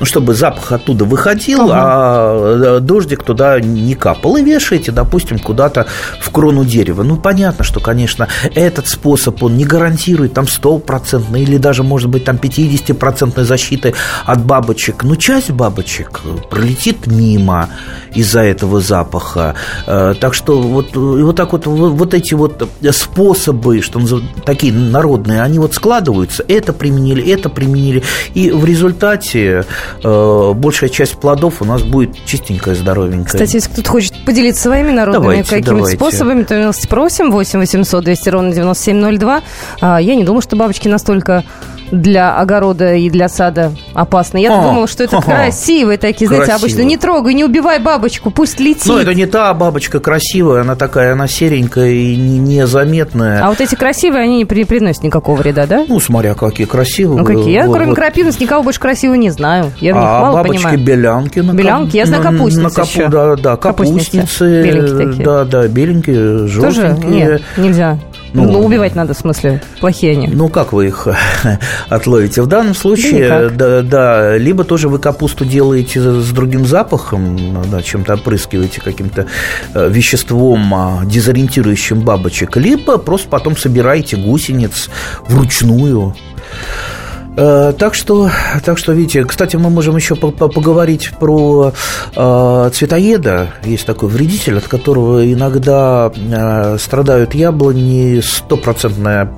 ну, 0.00 0.06
чтобы 0.06 0.34
запах 0.34 0.72
оттуда 0.72 1.04
выходил, 1.04 1.62
ага. 1.62 1.74
а 1.76 2.80
дождик 2.80 3.22
туда 3.22 3.60
не 3.60 3.94
капал. 3.94 4.36
И 4.36 4.42
вешаете, 4.42 4.92
допустим, 4.92 5.38
куда-то 5.38 5.86
в 6.20 6.30
крону 6.30 6.64
дерева. 6.64 7.02
Ну, 7.02 7.16
понятно, 7.16 7.64
что, 7.64 7.80
конечно, 7.80 8.28
этот 8.54 8.88
способ, 8.88 9.42
он 9.42 9.56
не 9.56 9.64
гарантирует 9.64 10.34
там 10.34 10.48
стопроцентной 10.48 11.42
или 11.42 11.56
даже, 11.56 11.82
может 11.82 12.10
быть, 12.10 12.24
там 12.24 12.36
50% 12.36 13.42
защиты 13.44 13.94
от 14.24 14.44
бабочек. 14.44 15.04
Но 15.04 15.14
часть 15.16 15.50
бабочек 15.50 16.20
пролетит 16.50 17.06
мимо 17.06 17.68
из-за 18.14 18.40
этого 18.40 18.80
запаха. 18.80 19.54
Э, 19.86 20.14
так 20.18 20.34
что 20.34 20.60
вот, 20.60 20.96
вот 20.96 21.40
так 21.46 21.52
вот, 21.52 21.66
вот 21.66 22.14
эти 22.14 22.34
вот 22.34 22.68
способы, 22.90 23.80
что 23.80 24.00
такие 24.44 24.72
народные, 24.72 25.42
они 25.42 25.58
вот 25.58 25.74
складываются, 25.74 26.44
это 26.48 26.72
применили, 26.72 27.32
это 27.32 27.48
применили, 27.48 28.02
и 28.34 28.50
в 28.50 28.64
результате 28.64 29.64
э, 30.02 30.52
большая 30.54 30.90
часть 30.90 31.14
плодов 31.14 31.62
у 31.62 31.64
нас 31.64 31.82
будет 31.82 32.16
чистенькая, 32.24 32.74
здоровенькая. 32.74 33.26
Кстати, 33.26 33.56
если 33.56 33.70
кто-то 33.70 33.90
хочет 33.90 34.24
поделиться 34.24 34.62
своими 34.62 34.90
народными 34.90 35.42
какими-то 35.42 35.86
способами, 35.86 36.42
то 36.42 36.56
милости 36.56 36.86
просим, 36.86 37.30
8 37.30 37.60
800 37.60 38.04
200 38.04 38.28
ровно 38.28 38.52
9702. 38.52 39.42
А, 39.80 40.00
я 40.00 40.14
не 40.16 40.24
думаю, 40.24 40.42
что 40.42 40.56
бабочки 40.56 40.88
настолько 40.88 41.44
для 41.90 42.36
огорода 42.36 42.94
и 42.94 43.10
для 43.10 43.28
сада 43.28 43.72
опасно. 43.94 44.38
Я 44.38 44.50
думала, 44.50 44.86
что 44.86 45.04
это 45.04 45.20
красивые 45.20 45.98
такие, 45.98 46.26
знаете, 46.26 46.46
Красиво. 46.46 46.66
обычно 46.66 46.82
не 46.82 46.96
трогай, 46.96 47.34
не 47.34 47.44
убивай 47.44 47.78
бабочку, 47.78 48.30
пусть 48.30 48.60
летит. 48.60 48.86
Ну, 48.86 48.98
это 48.98 49.14
не 49.14 49.26
та 49.26 49.52
бабочка 49.54 50.00
красивая, 50.00 50.62
она 50.62 50.74
такая, 50.74 51.12
она 51.12 51.26
серенькая 51.26 51.90
и 51.90 52.16
незаметная. 52.16 53.44
А 53.44 53.48
вот 53.48 53.60
эти 53.60 53.74
красивые, 53.74 54.24
они 54.24 54.38
не 54.38 54.44
приносят 54.44 55.02
никакого 55.02 55.36
вреда, 55.36 55.66
да? 55.66 55.84
Ну, 55.88 56.00
смотря 56.00 56.34
какие 56.34 56.66
красивые. 56.66 57.18
Ну, 57.18 57.24
какие? 57.24 57.50
Я, 57.50 57.66
вот, 57.66 57.74
кроме 57.74 57.90
вот. 57.90 57.96
крапивниц, 57.96 58.38
никого 58.40 58.62
больше 58.62 58.80
красивого 58.80 59.16
не 59.16 59.30
знаю. 59.30 59.72
Я 59.80 59.94
в 59.94 59.96
них 59.96 60.06
а 60.06 60.20
мало 60.20 60.36
бабочки 60.36 60.62
понимаю. 60.62 60.78
белянки. 60.78 61.38
На 61.40 61.52
белянки? 61.52 61.96
Я 61.96 62.06
знаю 62.06 62.22
капустницы 62.22 62.62
на, 62.62 62.70
капу, 62.70 62.88
еще. 62.88 63.08
Да, 63.08 63.36
да, 63.36 63.56
капустницы. 63.56 64.10
капустницы 64.10 64.62
беленькие 64.62 65.06
такие. 65.06 65.24
Да, 65.24 65.44
да, 65.44 65.68
беленькие, 65.68 66.46
желтенькие. 66.46 66.96
Тоже? 66.96 67.06
Нет, 67.06 67.42
нельзя. 67.56 67.98
Ну, 68.32 68.44
ну, 68.50 68.64
убивать 68.64 68.94
надо, 68.94 69.14
в 69.14 69.18
смысле, 69.18 69.62
плохие 69.80 70.12
они. 70.12 70.28
Ну, 70.28 70.48
как 70.48 70.72
вы 70.72 70.88
их 70.88 71.08
отловите? 71.88 72.42
В 72.42 72.46
данном 72.46 72.74
случае, 72.74 73.28
да, 73.28 73.48
да, 73.50 73.82
да, 73.82 74.36
либо 74.36 74.64
тоже 74.64 74.88
вы 74.88 74.98
капусту 74.98 75.44
делаете 75.44 76.00
с 76.00 76.30
другим 76.30 76.66
запахом, 76.66 77.62
да, 77.70 77.82
чем-то 77.82 78.14
опрыскиваете 78.14 78.80
каким-то 78.80 79.26
э, 79.74 79.88
веществом, 79.88 80.74
а, 80.74 81.02
дезориентирующим 81.04 82.00
бабочек, 82.00 82.56
либо 82.56 82.98
просто 82.98 83.28
потом 83.28 83.56
собираете 83.56 84.16
гусениц 84.16 84.90
вручную. 85.28 86.14
Э, 87.36 87.72
так 87.78 87.94
что, 87.94 88.30
так 88.64 88.78
что, 88.78 88.92
видите, 88.92 89.24
кстати, 89.24 89.56
мы 89.56 89.68
можем 89.70 89.96
еще 89.96 90.16
поговорить 90.16 91.12
про 91.20 91.72
э, 92.14 92.70
цветоеда. 92.72 93.50
Есть 93.64 93.86
такой 93.86 94.08
вредитель, 94.08 94.58
от 94.58 94.68
которого 94.68 95.30
иногда 95.30 96.10
э, 96.14 96.78
страдают 96.78 97.34
яблони, 97.34 98.20
стопроцентная 98.20 99.30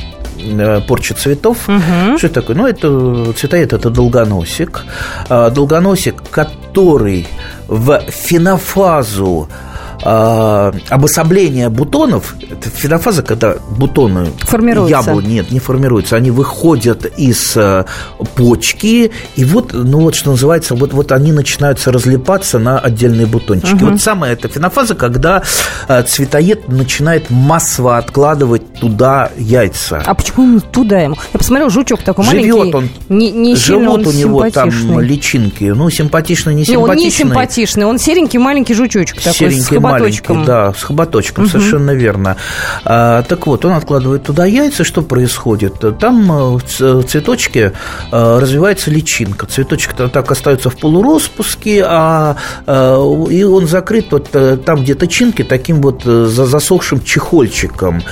порча 0.86 1.14
цветов. 1.14 1.68
Угу. 1.68 2.18
Что 2.18 2.26
это 2.28 2.40
такое? 2.40 2.56
Ну, 2.56 2.66
это 2.66 3.32
цветоед, 3.32 3.72
это 3.72 3.90
долгоносик. 3.90 4.84
Долгоносик, 5.28 6.22
который 6.30 7.26
в 7.66 8.00
фенофазу 8.08 9.48
э, 10.02 10.72
обособление 10.88 11.68
бутонов, 11.68 12.34
это 12.40 12.70
фенофаза, 12.70 13.22
когда 13.22 13.56
бутоны 13.76 14.28
формируются. 14.40 14.96
яблок 14.96 15.24
нет, 15.24 15.50
не 15.50 15.58
формируются, 15.58 16.16
они 16.16 16.30
выходят 16.30 17.04
из 17.16 17.56
э, 17.56 17.84
почки, 18.36 19.10
и 19.36 19.44
вот, 19.44 19.72
ну 19.72 20.00
вот 20.00 20.14
что 20.14 20.30
называется, 20.30 20.74
вот, 20.74 20.92
вот 20.92 21.12
они 21.12 21.32
начинаются 21.32 21.92
разлипаться 21.92 22.58
на 22.58 22.78
отдельные 22.78 23.26
бутончики. 23.26 23.74
Угу. 23.74 23.90
Вот 23.90 24.00
самая 24.00 24.32
эта 24.32 24.48
фенофаза, 24.48 24.94
когда 24.94 25.42
э, 25.88 26.02
цветоед 26.02 26.68
начинает 26.68 27.30
массово 27.30 27.98
откладывать 27.98 28.74
туда 28.74 29.30
яйца. 29.36 30.02
А 30.04 30.14
почему 30.14 30.60
туда 30.60 31.00
ему? 31.00 31.16
Я 31.32 31.38
посмотрел, 31.38 31.70
жучок 31.70 32.02
такой 32.02 32.24
Живет 32.24 32.56
маленький. 32.56 32.76
он, 32.76 32.88
не, 33.08 33.30
не 33.30 33.56
живут 33.56 34.06
у 34.06 34.12
него 34.12 34.48
там 34.50 34.70
личинки. 35.00 35.64
Ну, 35.64 35.90
симпатичный, 35.90 36.54
не 36.54 36.64
симпатичный. 36.64 36.86
Не, 36.86 36.92
он 36.92 36.96
не 36.96 37.10
симпатичный, 37.10 37.84
он 37.84 37.98
серенький 37.98 38.38
маленький 38.38 38.74
жучочек 38.74 39.18
такой, 39.18 39.32
серенький, 39.32 39.78
хоботочком. 39.92 40.44
Да, 40.44 40.72
с 40.72 40.82
хоботочком, 40.82 41.44
угу. 41.44 41.50
совершенно 41.50 41.92
верно. 41.92 42.36
А, 42.84 43.22
так 43.22 43.46
вот, 43.46 43.64
он 43.64 43.72
откладывает 43.72 44.24
туда 44.24 44.46
яйца, 44.46 44.84
что 44.84 45.02
происходит? 45.02 45.74
Там 45.98 46.30
э, 46.30 46.58
в 46.58 47.02
цветочке 47.04 47.72
э, 48.12 48.38
развивается 48.38 48.90
личинка. 48.90 49.46
Цветочек 49.46 49.94
так 49.94 50.30
остается 50.30 50.70
в 50.70 50.76
полуроспуске, 50.76 51.84
а, 51.86 52.36
э, 52.66 53.24
и 53.30 53.42
он 53.44 53.66
закрыт 53.66 54.06
вот 54.10 54.30
там 54.64 54.82
где-то 54.82 55.06
чинки 55.06 55.42
таким 55.42 55.80
вот 55.82 56.04
засохшим 56.04 57.02
чехольчиком. 57.02 58.02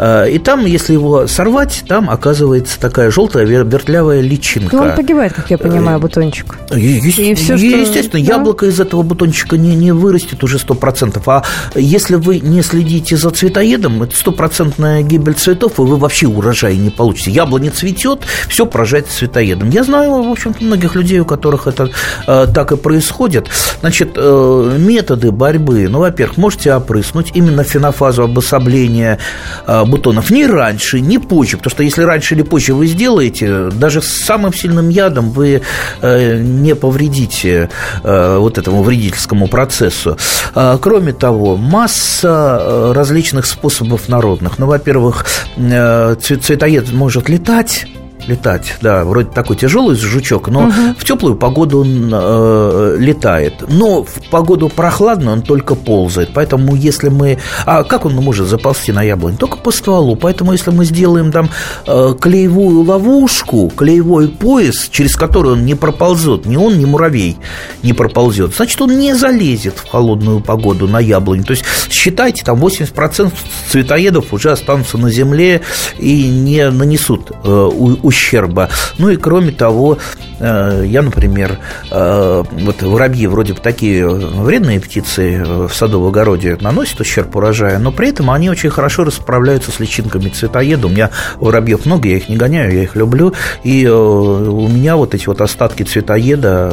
И 0.00 0.40
там, 0.44 0.64
если 0.64 0.92
его 0.92 1.26
сорвать, 1.26 1.84
там 1.88 2.10
оказывается 2.10 2.80
такая 2.80 3.10
желтая 3.10 3.44
вертлявая 3.44 4.20
личинка. 4.20 4.76
Ну, 4.76 4.82
он 4.82 4.94
погибает, 4.94 5.32
как 5.32 5.50
я 5.50 5.58
понимаю, 5.58 5.98
бутончик. 5.98 6.56
Е- 6.70 6.98
и 6.98 7.34
все, 7.34 7.54
естественно, 7.54 8.22
что... 8.22 8.32
яблоко 8.32 8.66
да? 8.66 8.72
из 8.72 8.80
этого 8.80 9.02
бутончика 9.02 9.56
не, 9.56 9.74
не 9.76 9.92
вырастет 9.92 10.42
уже 10.44 10.58
100%. 10.58 11.22
А 11.26 11.42
если 11.74 12.16
вы 12.16 12.40
не 12.40 12.62
следите 12.62 13.16
за 13.16 13.30
цветоедом, 13.30 14.02
это 14.02 14.16
стопроцентная 14.16 15.02
гибель 15.02 15.34
цветов, 15.34 15.78
и 15.78 15.82
вы 15.82 15.96
вообще 15.96 16.26
урожай 16.26 16.76
не 16.76 16.90
получите. 16.90 17.30
Яблоня 17.30 17.70
цветет, 17.70 18.20
все 18.48 18.66
поражает 18.66 19.08
цветоедом. 19.08 19.70
Я 19.70 19.84
знаю, 19.84 20.22
в 20.22 20.30
общем-то, 20.30 20.62
многих 20.64 20.94
людей, 20.94 21.20
у 21.20 21.24
которых 21.24 21.66
это 21.66 21.90
э, 22.26 22.46
так 22.52 22.72
и 22.72 22.76
происходит. 22.76 23.48
Значит, 23.80 24.12
э, 24.16 24.76
методы 24.78 25.30
борьбы, 25.30 25.88
ну, 25.88 26.00
во-первых, 26.00 26.36
можете 26.36 26.74
опрыснуть 26.74 27.32
именно 27.34 27.64
фенофазу 27.64 28.24
обособления 28.24 29.18
э, 29.66 29.84
бутонов 29.84 30.30
не 30.30 30.46
раньше, 30.46 31.00
не 31.00 31.18
позже, 31.18 31.56
потому 31.56 31.70
что 31.70 31.82
если 31.82 32.02
раньше 32.02 32.34
или 32.34 32.42
позже 32.42 32.74
вы 32.74 32.86
сделаете, 32.86 33.70
даже 33.70 34.02
с 34.02 34.24
самым 34.24 34.52
сильным 34.52 34.88
ядом 34.88 35.30
вы 35.30 35.62
э, 36.02 36.38
не 36.38 36.74
повредите 36.74 37.70
э, 38.02 38.36
вот 38.38 38.58
этому 38.58 38.82
вредительскому 38.82 39.48
процессу. 39.48 40.16
Э, 40.54 40.78
кроме 40.80 41.12
того, 41.14 41.56
масса 41.56 42.58
э, 42.60 42.92
различных 42.92 43.46
способов 43.46 44.08
народных. 44.08 44.58
Ну, 44.58 44.66
во-первых, 44.66 45.26
э, 45.56 46.16
цветоед 46.20 46.92
может 46.92 47.28
летать 47.28 47.86
летать, 48.26 48.76
да, 48.80 49.04
вроде 49.04 49.30
такой 49.30 49.56
тяжелый 49.56 49.96
жучок, 49.96 50.48
но 50.48 50.64
угу. 50.64 50.72
в 50.98 51.04
теплую 51.04 51.36
погоду 51.36 51.80
он 51.80 52.10
э, 52.12 52.96
летает. 52.98 53.64
Но 53.68 54.04
в 54.04 54.30
погоду 54.30 54.68
прохладную 54.68 55.34
он 55.34 55.42
только 55.42 55.74
ползает. 55.74 56.30
Поэтому 56.34 56.74
если 56.74 57.08
мы... 57.08 57.38
А 57.66 57.84
как 57.84 58.04
он 58.04 58.14
может 58.14 58.48
заползти 58.48 58.92
на 58.92 59.02
яблонь? 59.02 59.36
Только 59.36 59.56
по 59.58 59.70
стволу. 59.70 60.16
Поэтому 60.16 60.52
если 60.52 60.70
мы 60.70 60.84
сделаем 60.84 61.32
там 61.32 61.50
э, 61.86 62.14
клеевую 62.20 62.82
ловушку, 62.82 63.70
клеевой 63.74 64.28
пояс, 64.28 64.88
через 64.90 65.16
который 65.16 65.52
он 65.52 65.64
не 65.64 65.74
проползет, 65.74 66.46
ни 66.46 66.56
он, 66.56 66.78
ни 66.78 66.84
муравей 66.84 67.36
не 67.82 67.92
проползет, 67.92 68.54
значит, 68.54 68.80
он 68.80 68.98
не 68.98 69.14
залезет 69.14 69.78
в 69.78 69.88
холодную 69.88 70.40
погоду 70.40 70.88
на 70.88 70.98
яблонь. 70.98 71.44
То 71.44 71.52
есть 71.52 71.64
считайте, 71.90 72.44
там 72.44 72.62
80% 72.62 73.32
цветоедов 73.68 74.32
уже 74.32 74.50
останутся 74.50 74.98
на 74.98 75.10
земле 75.10 75.62
и 75.98 76.28
не 76.28 76.70
нанесут 76.70 77.30
э, 77.30 77.70
ущерба. 78.14 78.68
Ну 78.98 79.10
и 79.10 79.16
кроме 79.16 79.50
того, 79.50 79.98
э, 80.38 80.84
я, 80.86 81.02
например, 81.02 81.58
э, 81.90 82.44
вот 82.50 82.82
воробьи 82.82 83.26
вроде 83.26 83.54
бы 83.54 83.60
такие 83.60 84.08
вредные 84.08 84.80
птицы 84.80 85.42
в 85.44 85.70
садовом 85.74 86.08
огороде 86.08 86.56
наносят 86.60 87.00
ущерб 87.00 87.34
урожая, 87.36 87.78
но 87.78 87.90
при 87.90 88.10
этом 88.10 88.30
они 88.30 88.48
очень 88.50 88.70
хорошо 88.70 89.04
расправляются 89.04 89.72
с 89.72 89.80
личинками 89.80 90.28
цветоеда. 90.28 90.86
У 90.86 90.90
меня 90.90 91.10
воробьев 91.36 91.86
много, 91.86 92.08
я 92.08 92.16
их 92.16 92.28
не 92.28 92.36
гоняю, 92.36 92.72
я 92.72 92.84
их 92.84 92.94
люблю. 92.94 93.34
И 93.64 93.84
э, 93.84 93.90
у 93.90 94.68
меня 94.68 94.96
вот 94.96 95.14
эти 95.14 95.26
вот 95.26 95.40
остатки 95.40 95.82
цветоеда 95.82 96.72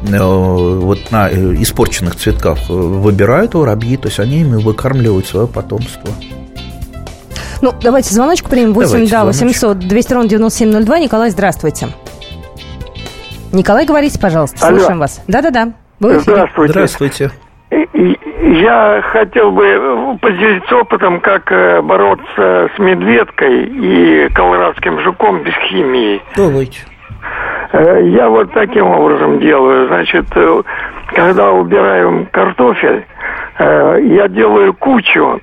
вот 0.00 1.10
на 1.10 1.28
испорченных 1.28 2.16
цветках 2.16 2.58
выбирают 2.68 3.54
воробьи, 3.54 3.96
то 3.96 4.08
есть 4.08 4.18
они 4.18 4.40
ими 4.40 4.56
выкармливают 4.56 5.26
свое 5.26 5.46
потомство. 5.46 6.10
Ну, 7.62 7.72
давайте 7.82 8.14
звоночку 8.14 8.48
примем. 8.48 8.72
8, 8.72 8.90
давайте, 8.90 9.12
да, 9.12 9.24
800 9.24 9.78
200 9.78 10.12
ровно 10.12 10.28
9702. 10.28 10.98
Николай, 10.98 11.30
здравствуйте. 11.30 11.88
Николай, 13.52 13.84
говорите, 13.84 14.18
пожалуйста, 14.18 14.66
Алло. 14.66 14.78
слушаем 14.78 14.98
вас. 14.98 15.22
Да-да-да. 15.26 15.72
Здравствуйте. 15.98 16.72
Здравствуйте. 16.72 17.30
Я 18.42 19.02
хотел 19.02 19.52
бы 19.52 20.18
поделиться 20.20 20.76
опытом, 20.76 21.20
как 21.20 21.52
э, 21.52 21.82
бороться 21.82 22.70
с 22.74 22.78
медведкой 22.78 23.64
и 23.64 24.28
колорадским 24.32 25.00
жуком 25.00 25.42
без 25.42 25.54
химии. 25.68 26.22
Давайте. 26.36 26.80
Э, 27.72 28.00
я 28.02 28.28
вот 28.28 28.52
таким 28.52 28.86
образом 28.86 29.40
делаю. 29.40 29.88
Значит, 29.88 30.26
э, 30.34 30.62
когда 31.14 31.50
убираем 31.52 32.26
картофель, 32.26 33.04
я 33.58 34.26
делаю 34.28 34.72
кучу 34.72 35.40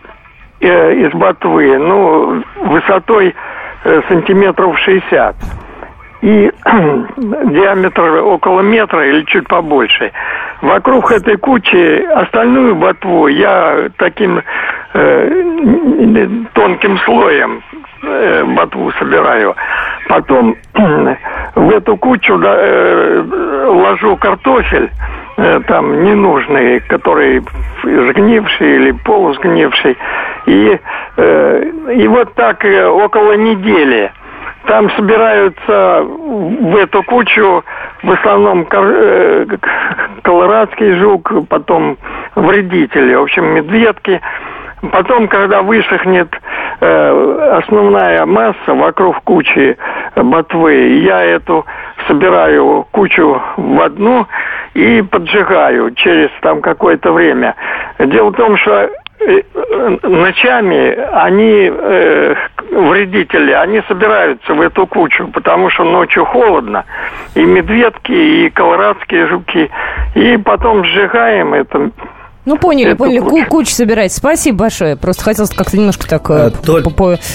Э, 0.60 0.94
из 0.94 1.12
ботвы, 1.12 1.78
ну, 1.78 2.44
высотой 2.66 3.36
э, 3.84 4.02
сантиметров 4.10 4.76
60. 4.80 5.36
И 6.24 6.52
диаметр 7.16 8.24
около 8.24 8.62
метра 8.62 9.06
или 9.08 9.24
чуть 9.26 9.48
побольше. 9.48 10.12
Вокруг 10.62 11.12
этой 11.12 11.38
кучи 11.38 12.04
остальную 12.12 12.76
ботву 12.76 13.28
я 13.28 13.90
таким 13.98 14.42
э, 14.96 15.44
тонким 16.54 16.98
слоем 17.06 17.62
э, 18.02 18.44
ботву 18.46 18.92
собираю. 18.98 19.56
Потом 20.10 20.56
в 21.56 21.70
эту 21.70 21.98
кучу 21.98 22.36
да, 22.40 22.56
э, 22.58 23.68
ложу 23.68 24.18
картофель, 24.18 24.90
э, 25.38 25.60
там 25.68 26.04
ненужный, 26.04 26.80
который 26.80 27.44
сгнивший 27.84 28.76
или 28.76 28.92
полусгнивший. 28.92 29.96
И, 30.48 30.80
э, 31.18 31.63
и 31.94 32.08
вот 32.08 32.34
так 32.36 32.63
э, 32.63 32.88
около 32.88 33.34
недели 33.34 34.12
там 34.66 34.89
собираются 34.92 36.04
в 36.04 36.75
эту 36.75 37.04
кучу 37.04 37.63
в 38.04 38.12
основном 38.12 38.66
э, 38.70 39.46
колорадский 40.24 40.96
жук, 41.00 41.32
потом 41.50 41.98
вредители, 42.36 43.13
в 43.16 43.24
общем, 43.24 43.56
медведки. 43.56 44.22
Потом, 44.92 45.27
когда 45.27 45.63
высохнет 45.63 46.30
э, 46.80 47.60
основная 47.60 48.25
масса 48.25 48.74
вокруг 48.74 49.22
кучи 49.24 49.75
ботвы, 50.16 51.00
я 51.00 51.24
эту 51.24 51.66
собираю 52.08 52.86
кучу 52.92 53.42
в 53.58 53.82
одну 53.82 54.27
и 54.75 55.01
поджигаю 55.01 55.94
через 55.96 56.30
там 56.42 56.62
какое-то 56.62 57.12
время. 57.12 57.56
Дело 58.00 58.30
в 58.30 58.36
том, 58.36 58.56
что 58.58 58.89
ночами 60.03 60.95
они, 61.13 61.71
э, 61.73 62.36
вредители, 62.71 63.51
они 63.51 63.82
собираются 63.88 64.53
в 64.53 64.62
эту 64.62 64.86
кучу, 64.88 65.27
потому 65.27 65.69
что 65.69 65.84
ночью 65.84 66.25
холодно, 66.25 66.86
и 67.36 67.43
медведки, 67.43 68.12
и 68.12 68.49
колорадские 68.49 69.27
жуки, 69.27 69.69
и 70.15 70.38
потом 70.38 70.84
сжигаем 70.86 71.53
это 71.53 71.91
ну, 72.48 72.58
поняли, 72.58 72.92
это 72.92 72.98
поняли. 72.98 73.20
Куча. 73.20 73.46
Кучу 73.48 73.72
собирать. 73.72 74.14
Спасибо 74.14 74.60
большое. 74.60 74.96
Просто 74.96 75.22
хотелось 75.22 75.50
как-то 75.50 75.78
немножко 75.78 76.08
так... 76.08 76.30
А, 76.30 76.50
толь, 76.50 76.84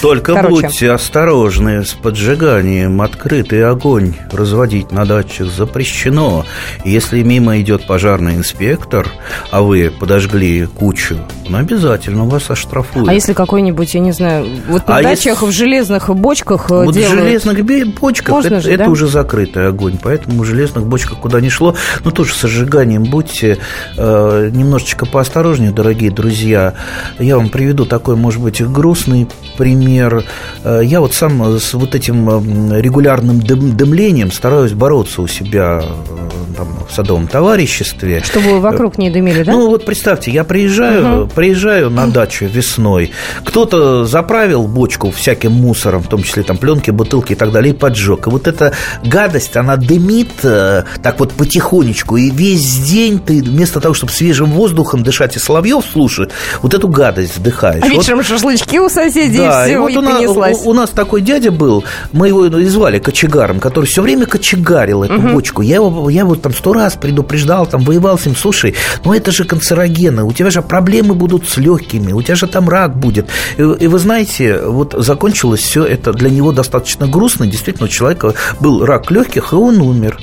только 0.01 0.33
короче. 0.33 0.67
будьте 0.67 0.91
осторожны 0.91 1.85
с 1.85 1.93
поджиганием. 1.93 2.99
Открытый 2.99 3.63
огонь 3.63 4.15
разводить 4.31 4.91
на 4.91 5.05
дачах 5.05 5.49
запрещено. 5.49 6.45
Если 6.83 7.21
мимо 7.21 7.61
идет 7.61 7.85
пожарный 7.85 8.33
инспектор, 8.35 9.07
а 9.51 9.61
вы 9.61 9.91
подожгли 9.91 10.65
кучу, 10.65 11.17
ну, 11.47 11.57
обязательно 11.59 12.25
вас 12.25 12.49
оштрафуют. 12.49 13.07
А 13.07 13.13
если 13.13 13.33
какой-нибудь, 13.33 13.93
я 13.93 13.99
не 13.99 14.13
знаю, 14.13 14.47
вот 14.67 14.87
на 14.87 14.97
а 14.97 15.03
дачах 15.03 15.41
если... 15.41 15.45
в 15.45 15.51
железных 15.51 16.09
бочках 16.09 16.71
Вот 16.71 16.93
делают... 16.93 17.19
в 17.19 17.23
железных 17.23 17.65
бочках 17.99 18.29
Можно 18.29 18.55
это, 18.55 18.61
же, 18.61 18.71
это 18.71 18.85
да? 18.85 18.89
уже 18.89 19.07
закрытый 19.07 19.67
огонь, 19.67 19.99
поэтому 20.01 20.41
в 20.41 20.45
железных 20.45 20.87
бочках 20.87 21.19
куда 21.19 21.39
ни 21.39 21.49
шло, 21.49 21.75
но 22.03 22.09
тоже 22.09 22.33
с 22.33 22.47
сжиганием 22.47 23.03
будьте 23.03 23.59
э, 23.95 24.49
немножечко 24.51 25.02
немножко 25.03 25.11
поосторожнее, 25.11 25.71
дорогие 25.71 26.11
друзья. 26.11 26.73
Я 27.19 27.37
вам 27.37 27.49
приведу 27.49 27.85
такой, 27.85 28.15
может 28.15 28.41
быть, 28.41 28.61
грустный 28.61 29.27
пример. 29.57 30.23
Э, 30.63 30.81
я 30.83 30.99
вот 30.99 31.13
сам 31.13 31.57
с 31.59 31.73
вот 31.73 31.95
этим 31.95 32.73
регулярным 32.79 33.39
дым, 33.39 33.75
дымлением 33.75 34.31
стараюсь 34.31 34.73
бороться 34.73 35.21
у 35.21 35.27
себя 35.27 35.83
э, 35.83 36.55
там, 36.57 36.67
в 36.89 36.93
садовом 36.93 37.27
товариществе. 37.27 38.21
Чтобы 38.23 38.59
вокруг 38.59 38.97
не 38.97 39.09
дымили, 39.09 39.43
да? 39.43 39.51
Ну, 39.51 39.69
вот 39.69 39.85
представьте, 39.85 40.31
я 40.31 40.43
приезжаю, 40.43 41.23
угу. 41.23 41.31
приезжаю 41.33 41.89
на 41.89 42.07
дачу 42.07 42.45
весной, 42.45 43.11
кто-то 43.43 44.05
заправил 44.05 44.67
бочку 44.67 45.11
всяким 45.11 45.51
мусором, 45.51 46.01
в 46.03 46.07
том 46.07 46.23
числе 46.23 46.43
там 46.43 46.57
пленки, 46.57 46.91
бутылки 46.91 47.33
и 47.33 47.35
так 47.35 47.51
далее, 47.51 47.73
и 47.73 47.77
поджег. 47.77 48.27
И 48.27 48.29
вот 48.29 48.47
эта 48.47 48.73
гадость, 49.03 49.55
она 49.57 49.77
дымит 49.77 50.31
э, 50.43 50.83
так 51.01 51.19
вот 51.19 51.33
потихонечку, 51.33 52.17
и 52.17 52.29
весь 52.29 52.79
день 52.79 53.19
ты 53.19 53.41
вместо 53.41 53.79
того, 53.79 53.93
чтобы 53.93 54.11
свежим 54.11 54.51
воздухом 54.51 54.92
воздухом 54.93 55.03
дышать 55.03 55.35
и 55.35 55.39
соловьев 55.39 55.83
слушать, 55.91 56.29
вот 56.61 56.73
эту 56.73 56.87
гадость 56.87 57.37
вдыхаешь. 57.37 57.83
А 57.83 57.87
вечером 57.87 58.19
вот, 58.19 58.27
шашлычки 58.27 58.77
у 58.77 58.89
соседей 58.89 59.39
да, 59.39 59.63
все, 59.63 59.73
и, 59.73 59.77
вот 59.77 59.91
и 59.91 59.97
у, 59.97 60.01
нас, 60.01 60.65
у, 60.65 60.69
у 60.69 60.73
нас 60.73 60.89
такой 60.91 61.21
дядя 61.21 61.51
был, 61.51 61.83
мы 62.11 62.27
его 62.27 62.45
и 62.45 62.65
звали 62.65 62.99
кочегаром, 62.99 63.59
который 63.59 63.85
все 63.85 64.01
время 64.01 64.25
кочегарил 64.25 65.03
эту 65.03 65.17
угу. 65.17 65.29
бочку. 65.29 65.61
Я 65.61 65.75
его, 65.75 66.09
я 66.09 66.21
его 66.21 66.35
там 66.35 66.53
сто 66.53 66.73
раз 66.73 66.95
предупреждал, 66.95 67.65
там 67.65 67.81
воевал 67.81 68.17
с 68.17 68.25
ним, 68.25 68.35
слушай, 68.35 68.75
ну 69.03 69.13
это 69.13 69.31
же 69.31 69.45
канцерогены, 69.45 70.23
у 70.23 70.31
тебя 70.31 70.49
же 70.49 70.61
проблемы 70.61 71.15
будут 71.15 71.49
с 71.49 71.57
легкими, 71.57 72.13
у 72.13 72.21
тебя 72.21 72.35
же 72.35 72.47
там 72.47 72.69
рак 72.69 72.95
будет. 72.95 73.27
И, 73.57 73.61
и 73.61 73.87
вы 73.87 73.99
знаете, 73.99 74.61
вот 74.65 74.95
закончилось 74.97 75.61
все 75.61 75.83
это 75.83 76.13
для 76.13 76.29
него 76.29 76.51
достаточно 76.51 77.07
грустно. 77.07 77.47
Действительно, 77.47 77.85
у 77.85 77.89
человека 77.89 78.33
был 78.59 78.85
рак 78.85 79.11
легких, 79.11 79.53
и 79.53 79.55
он 79.55 79.81
умер. 79.81 80.19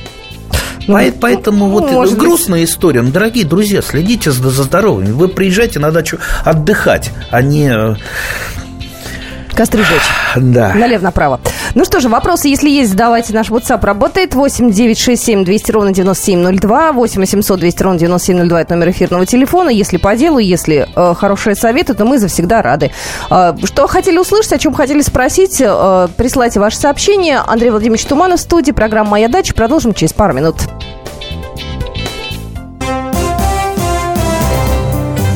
Ну, 0.86 0.98
Поэтому 1.20 1.66
ну, 1.66 1.72
вот 1.72 2.12
грустная 2.14 2.60
быть. 2.60 2.70
история. 2.70 3.02
Ну, 3.02 3.10
дорогие 3.10 3.44
друзья, 3.44 3.82
следите 3.82 4.32
за, 4.32 4.50
за 4.50 4.62
здоровьем. 4.64 5.14
Вы 5.14 5.28
приезжайте 5.28 5.78
на 5.78 5.90
дачу 5.92 6.18
отдыхать, 6.44 7.12
а 7.30 7.42
не 7.42 7.70
э, 7.70 7.96
Костры 9.54 9.84
жечь. 9.84 10.00
Да. 10.36 10.74
Налево-направо. 10.74 11.40
Ну 11.74 11.84
что 11.84 12.00
же, 12.00 12.08
вопросы, 12.08 12.48
если 12.48 12.68
есть, 12.68 12.90
задавайте. 12.90 13.32
Наш 13.32 13.48
WhatsApp 13.50 13.84
работает. 13.84 14.34
8 14.34 14.70
9 14.70 14.98
6 14.98 15.22
7 15.22 15.44
200 15.44 15.72
ровно 15.72 15.92
9702. 15.92 16.92
8 16.92 17.20
800 17.20 17.60
200 17.60 17.82
ровно 17.82 17.98
9702. 17.98 18.60
Это 18.60 18.74
номер 18.74 18.90
эфирного 18.90 19.26
телефона. 19.26 19.70
Если 19.70 19.96
по 19.96 20.16
делу, 20.16 20.38
если 20.38 20.88
э, 20.94 21.14
хорошие 21.14 21.54
советы, 21.54 21.94
то 21.94 22.04
мы 22.04 22.18
завсегда 22.18 22.62
рады. 22.62 22.90
Э, 23.30 23.54
что 23.64 23.86
хотели 23.86 24.18
услышать, 24.18 24.52
о 24.52 24.58
чем 24.58 24.74
хотели 24.74 25.02
спросить, 25.02 25.60
э, 25.60 26.08
присылайте 26.16 26.60
ваше 26.60 26.76
сообщение. 26.76 27.38
Андрей 27.46 27.70
Владимирович 27.70 28.04
Туманов 28.04 28.40
в 28.40 28.42
студии. 28.42 28.72
Программа 28.72 29.10
«Моя 29.10 29.28
дача». 29.28 29.54
Продолжим 29.54 29.94
через 29.94 30.12
пару 30.12 30.34
минут. 30.34 30.56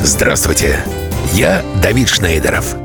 Здравствуйте. 0.03 0.79
Я 1.33 1.61
Давид 1.81 2.09
Шнейдеров. 2.09 2.84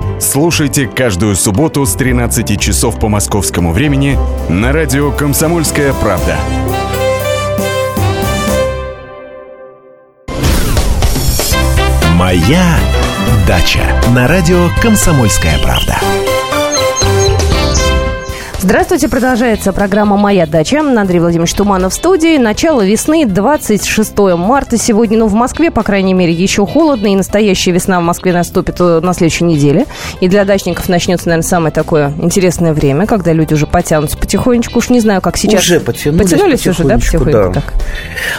Слушайте 0.21 0.87
каждую 0.87 1.35
субботу 1.35 1.83
с 1.83 1.95
13 1.95 2.61
часов 2.61 2.99
по 2.99 3.09
московскому 3.09 3.71
времени 3.71 4.19
на 4.49 4.71
радио 4.71 5.11
«Комсомольская 5.11 5.93
правда». 5.93 6.37
«Моя 12.13 12.77
дача» 13.47 13.99
на 14.13 14.27
радио 14.27 14.69
«Комсомольская 14.79 15.57
правда». 15.57 15.97
Здравствуйте, 18.63 19.09
продолжается 19.09 19.73
программа 19.73 20.17
«Моя 20.17 20.45
дача». 20.45 20.81
Андрей 20.81 21.19
Владимирович 21.19 21.51
Туманов 21.55 21.93
в 21.93 21.95
студии. 21.95 22.37
Начало 22.37 22.85
весны, 22.85 23.25
26 23.25 24.15
марта 24.37 24.77
сегодня. 24.77 25.17
Ну, 25.17 25.25
в 25.25 25.33
Москве, 25.33 25.71
по 25.71 25.81
крайней 25.81 26.13
мере, 26.13 26.31
еще 26.31 26.67
холодно. 26.67 27.07
И 27.07 27.15
настоящая 27.15 27.71
весна 27.71 27.99
в 27.99 28.03
Москве 28.03 28.33
наступит 28.33 28.75
э, 28.79 28.99
на 29.01 29.15
следующей 29.15 29.45
неделе. 29.45 29.87
И 30.19 30.27
для 30.27 30.45
дачников 30.45 30.89
начнется, 30.89 31.27
наверное, 31.29 31.47
самое 31.47 31.73
такое 31.73 32.13
интересное 32.21 32.71
время, 32.73 33.07
когда 33.07 33.33
люди 33.33 33.55
уже 33.55 33.65
потянутся 33.65 34.15
потихонечку. 34.15 34.77
Уж 34.77 34.89
не 34.89 34.99
знаю, 34.99 35.21
как 35.21 35.37
сейчас. 35.37 35.63
Уже 35.63 35.79
потянулись 35.79 36.29
Потянулись 36.29 36.67
уже, 36.67 36.83
да, 36.83 36.95
потихоньку? 36.99 37.31
да. 37.31 37.51
Так. 37.53 37.73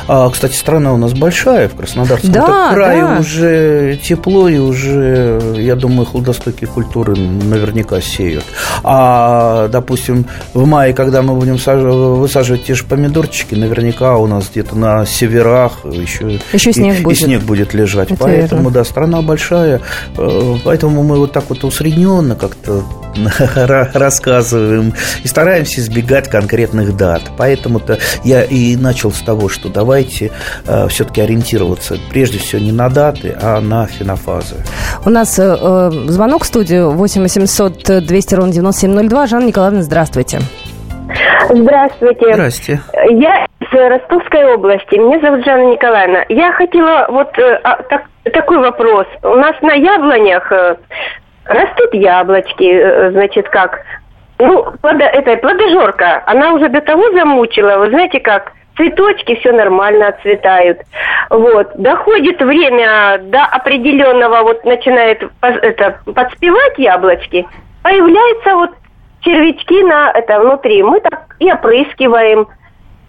А, 0.07 0.31
кстати, 0.31 0.55
страна 0.55 0.93
у 0.93 0.99
нас 0.99 1.15
большая, 1.15 1.69
в 1.69 1.75
Краснодарском 1.75 2.31
Да, 2.31 2.71
крае 2.73 3.03
да. 3.03 3.17
уже 3.19 3.99
тепло, 4.01 4.49
и 4.49 4.59
уже, 4.59 5.41
я 5.57 5.75
думаю, 5.75 6.07
холодостойкие 6.07 6.69
культуры 6.69 7.17
наверняка 7.17 8.01
сеют. 8.01 8.45
А, 8.85 9.67
допустим, 9.67 10.12
в 10.55 10.67
мае, 10.67 10.93
когда 10.95 11.23
мы 11.23 11.35
будем 11.35 11.57
саж- 11.59 11.83
высаживать 11.83 12.65
те 12.65 12.75
же 12.75 12.85
помидорчики, 12.85 13.55
наверняка 13.55 14.17
у 14.17 14.27
нас 14.27 14.49
где-то 14.51 14.77
на 14.77 15.05
северах 15.07 15.85
еще, 15.85 16.41
Еще 16.53 16.71
и- 16.71 16.73
снег 16.73 17.01
и, 17.01 17.03
будет. 17.03 17.19
снег 17.19 17.43
будет 17.43 17.75
лежать. 17.75 18.11
Это 18.11 18.23
поэтому, 18.23 18.63
верно. 18.63 18.71
да, 18.75 18.85
страна 18.85 19.23
большая, 19.23 19.81
э, 20.17 20.55
поэтому 20.65 21.03
мы 21.03 21.17
вот 21.19 21.33
так 21.33 21.45
вот 21.49 21.65
усредненно 21.65 22.35
как-то 22.37 22.83
рассказываем 23.95 24.95
и 25.23 25.29
стараемся 25.29 25.81
избегать 25.81 26.29
конкретных 26.29 26.97
дат. 26.97 27.23
Поэтому-то 27.37 27.99
я 28.25 28.43
и 28.43 28.77
начал 28.77 29.13
с 29.13 29.21
того, 29.21 29.49
что 29.49 29.69
давайте 29.69 30.31
все-таки 30.89 31.21
ориентироваться 31.21 31.97
прежде 32.11 32.39
всего 32.39 32.61
не 32.61 32.73
на 32.73 32.89
даты, 32.89 33.37
а 33.41 33.61
на 33.61 33.87
фенофазы. 33.87 34.57
У 35.05 35.11
нас 35.11 35.39
э, 35.39 35.43
э, 35.43 35.91
звонок 36.07 36.45
в 36.45 36.47
студию 36.47 36.91
8 36.91 37.23
800 37.23 38.05
200 38.07 38.35
ровно 38.35 38.53
9702. 38.53 39.27
Жанна 39.27 39.47
Николаевна, 39.47 39.83
здравствуйте. 39.83 40.41
Здравствуйте. 41.49 42.33
Здрасте. 42.33 42.81
Я 43.11 43.47
из 43.61 43.73
э, 43.73 43.89
Ростовской 43.89 44.55
области. 44.55 44.95
Меня 44.97 45.21
зовут 45.21 45.45
Жанна 45.45 45.73
Николаевна. 45.73 46.25
Я 46.29 46.53
хотела 46.53 47.07
вот 47.09 47.37
э, 47.39 47.61
а, 47.65 47.83
так- 47.83 48.07
такой 48.33 48.59
вопрос. 48.59 49.07
У 49.23 49.35
нас 49.35 49.55
на 49.63 49.73
яблонях 49.75 50.51
э, 50.53 50.77
растут 51.45 51.95
яблочки, 51.95 52.65
э, 52.65 53.11
значит, 53.11 53.49
как? 53.49 53.81
Ну, 54.39 54.73
плодо, 54.81 55.05
это 55.05 55.37
плодожорка, 55.37 56.23
она 56.27 56.53
уже 56.53 56.69
до 56.69 56.81
того 56.81 57.13
замучила, 57.13 57.79
вы 57.79 57.91
знаете 57.91 58.21
как, 58.21 58.53
цветочки 58.77 59.37
все 59.37 59.53
нормально 59.53 60.09
отцветают. 60.09 60.81
Вот. 61.31 61.71
Доходит 61.77 62.41
время 62.41 63.19
до 63.25 63.45
определенного, 63.45 64.43
вот 64.43 64.65
начинает 64.65 65.23
это, 65.41 66.01
подспевать 66.05 66.79
яблочки, 66.79 67.47
появляются 67.83 68.55
вот 68.55 68.71
червячки 69.21 69.83
на 69.85 70.11
это 70.13 70.41
внутри. 70.41 70.83
Мы 70.83 71.01
так 71.01 71.37
и 71.39 71.53
опрыскиваем. 71.53 72.49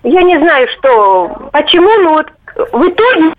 Я 0.03 0.21
не 0.21 0.37
знаю, 0.37 0.67
что, 0.77 1.49
почему, 1.51 1.89
но 2.01 2.13
вот 2.13 2.27
в 2.55 2.87
итоге 2.87 3.33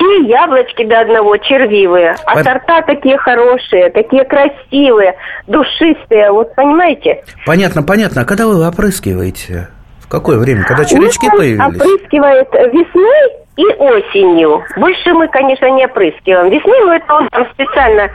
все 0.00 0.22
яблочки 0.26 0.84
до 0.84 1.00
одного 1.00 1.36
червивые, 1.36 2.16
а 2.24 2.36
Пон- 2.36 2.44
сорта 2.44 2.82
такие 2.82 3.18
хорошие, 3.18 3.90
такие 3.90 4.24
красивые, 4.24 5.14
душистые, 5.46 6.30
вот 6.32 6.54
понимаете? 6.54 7.22
Понятно, 7.46 7.82
понятно. 7.82 8.22
А 8.22 8.24
когда 8.24 8.46
вы 8.46 8.66
опрыскиваете? 8.66 9.68
В 10.00 10.08
какое 10.08 10.38
время? 10.38 10.64
Когда 10.64 10.84
червячки 10.84 11.28
Ну, 11.30 11.36
появились? 11.36 11.60
опрыскивает 11.80 12.48
весной 12.72 13.30
и 13.56 13.64
осенью. 13.78 14.64
Больше 14.76 15.12
мы, 15.12 15.28
конечно, 15.28 15.66
не 15.70 15.84
опрыскиваем. 15.84 16.50
Весной, 16.50 16.80
ну, 16.80 16.92
это 16.92 17.14
он 17.14 17.28
там 17.28 17.46
специально 17.52 18.08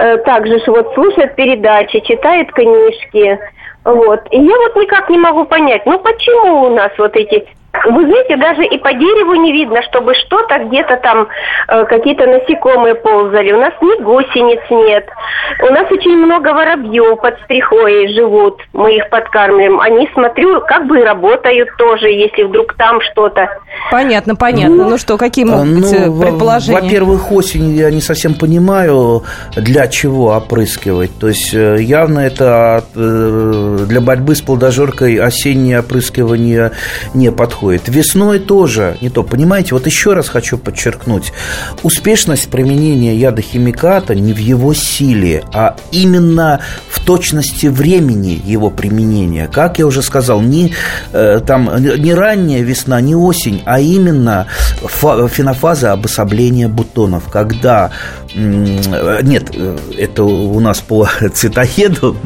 э, 0.00 0.16
также 0.18 0.60
вот 0.68 0.92
слушает 0.94 1.34
передачи, 1.34 2.00
читает 2.00 2.52
книжки. 2.52 3.38
Вот. 3.84 4.20
И 4.30 4.38
я 4.38 4.56
вот 4.58 4.76
никак 4.76 5.08
не 5.08 5.18
могу 5.18 5.44
понять, 5.46 5.86
ну 5.86 5.98
почему 5.98 6.64
у 6.70 6.74
нас 6.74 6.92
вот 6.98 7.16
эти... 7.16 7.46
Вы 7.72 8.04
знаете, 8.04 8.36
даже 8.36 8.64
и 8.64 8.78
по 8.78 8.92
дереву 8.92 9.34
не 9.36 9.52
видно, 9.52 9.80
чтобы 9.82 10.14
что-то 10.14 10.58
где-то 10.64 10.96
там, 10.96 11.28
э, 11.68 11.84
какие-то 11.84 12.26
насекомые 12.26 12.96
ползали. 12.96 13.52
У 13.52 13.60
нас 13.60 13.72
ни 13.80 14.02
гусениц 14.02 14.60
нет. 14.70 15.08
У 15.62 15.72
нас 15.72 15.90
очень 15.90 16.16
много 16.16 16.48
воробьев 16.48 17.20
под 17.20 17.38
стрихой 17.44 18.12
живут. 18.12 18.60
Мы 18.72 18.96
их 18.96 19.08
подкармливаем. 19.08 19.80
Они, 19.80 20.08
смотрю, 20.12 20.60
как 20.62 20.86
бы 20.86 21.00
и 21.00 21.04
работают 21.04 21.68
тоже, 21.78 22.08
если 22.08 22.42
вдруг 22.42 22.74
там 22.74 23.00
что-то. 23.12 23.48
Понятно, 23.90 24.34
понятно. 24.34 24.88
Ну 24.88 24.98
что, 24.98 25.16
какие 25.16 25.44
могут 25.44 25.72
быть 25.72 25.92
э, 25.92 26.10
предположения? 26.10 26.80
Во-первых, 26.80 27.30
осенью 27.30 27.76
я 27.76 27.90
не 27.90 28.00
совсем 28.00 28.34
понимаю, 28.34 29.22
для 29.56 29.86
чего 29.86 30.34
опрыскивать. 30.34 31.16
То 31.18 31.28
есть 31.28 31.54
э, 31.54 31.76
явно 31.80 32.18
это 32.18 32.84
э, 32.96 33.78
для 33.86 34.00
борьбы 34.00 34.34
с 34.34 34.42
плодожоркой 34.42 35.16
осеннее 35.16 35.80
опрыскивание 35.80 36.72
не 37.14 37.30
подходит. 37.30 37.59
Весной 37.88 38.38
тоже 38.38 38.96
не 39.00 39.10
то. 39.10 39.22
Понимаете, 39.22 39.74
вот 39.74 39.86
еще 39.86 40.14
раз 40.14 40.28
хочу 40.28 40.58
подчеркнуть. 40.58 41.32
Успешность 41.82 42.48
применения 42.48 43.14
ядохимиката 43.16 44.14
не 44.14 44.32
в 44.32 44.38
его 44.38 44.74
силе, 44.74 45.44
а 45.52 45.76
именно 45.92 46.60
в 46.88 47.04
точности 47.04 47.66
времени 47.66 48.40
его 48.44 48.70
применения. 48.70 49.48
Как 49.52 49.78
я 49.78 49.86
уже 49.86 50.02
сказал, 50.02 50.40
не, 50.40 50.74
э, 51.12 51.40
там, 51.46 51.70
не 51.82 52.14
ранняя 52.14 52.62
весна, 52.62 53.00
не 53.00 53.14
осень, 53.14 53.62
а 53.66 53.80
именно 53.80 54.46
фа- 54.82 55.28
фенофаза 55.28 55.92
обособления 55.92 56.68
бутонов, 56.68 57.24
когда 57.30 57.90
нет, 58.34 59.50
э, 59.54 59.76
это 59.98 60.22
у 60.22 60.60
нас 60.60 60.80
по 60.80 61.08
цветоеду 61.34 62.16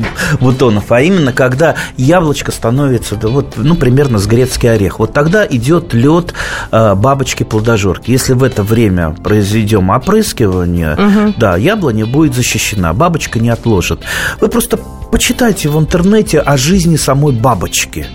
бутонов, 0.41 0.93
а 0.93 1.01
именно 1.01 1.33
когда 1.33 1.77
яблочко 1.97 2.53
становится, 2.53 3.17
вот, 3.17 3.55
ну, 3.57 3.75
примерно 3.75 4.19
с 4.19 4.27
грецкий 4.27 4.71
орех. 4.71 4.99
Вот 4.99 5.13
тогда 5.25 5.47
идет 5.47 5.95
лед 5.95 6.35
бабочки-плодожорки. 6.71 8.11
Если 8.11 8.35
в 8.35 8.43
это 8.43 8.63
время 8.63 9.17
произведем 9.25 9.89
опрыскивание, 9.89 11.33
да, 11.39 11.57
яблоня 11.57 12.05
будет 12.05 12.35
защищена, 12.35 12.93
бабочка 12.93 13.39
не 13.39 13.49
отложит. 13.49 14.01
Вы 14.41 14.49
просто 14.49 14.79
почитайте 15.11 15.71
в 15.71 15.79
интернете 15.79 16.41
о 16.41 16.59
жизни 16.59 16.97
самой 16.97 17.33
бабочки. 17.33 18.07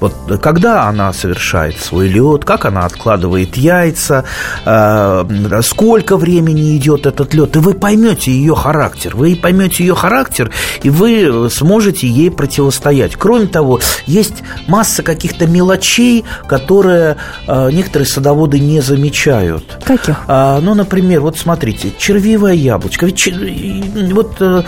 Вот 0.00 0.14
когда 0.42 0.84
она 0.88 1.12
совершает 1.12 1.78
свой 1.78 2.08
лед, 2.08 2.44
как 2.44 2.64
она 2.64 2.84
откладывает 2.84 3.56
яйца, 3.56 4.24
э, 4.64 5.60
сколько 5.62 6.16
времени 6.16 6.76
идет 6.76 7.06
этот 7.06 7.32
лед, 7.34 7.56
и 7.56 7.58
вы 7.58 7.74
поймете 7.74 8.30
ее 8.30 8.54
характер. 8.54 9.16
Вы 9.16 9.36
поймете 9.36 9.84
ее 9.84 9.94
характер, 9.94 10.50
и 10.82 10.90
вы 10.90 11.48
сможете 11.50 12.06
ей 12.06 12.30
противостоять. 12.30 13.16
Кроме 13.16 13.46
того, 13.46 13.80
есть 14.06 14.42
масса 14.66 15.02
каких-то 15.02 15.46
мелочей, 15.46 16.24
которые 16.46 17.16
э, 17.46 17.70
некоторые 17.70 18.06
садоводы 18.06 18.58
не 18.58 18.80
замечают. 18.80 19.78
Каких? 19.84 20.16
А, 20.26 20.60
ну, 20.60 20.74
например, 20.74 21.20
вот 21.20 21.38
смотрите, 21.38 21.92
червивое 21.96 22.54
яблочко. 22.54 23.06
Ведь 23.06 23.16
чер- 23.16 24.12
вот 24.12 24.36
э, 24.40 24.62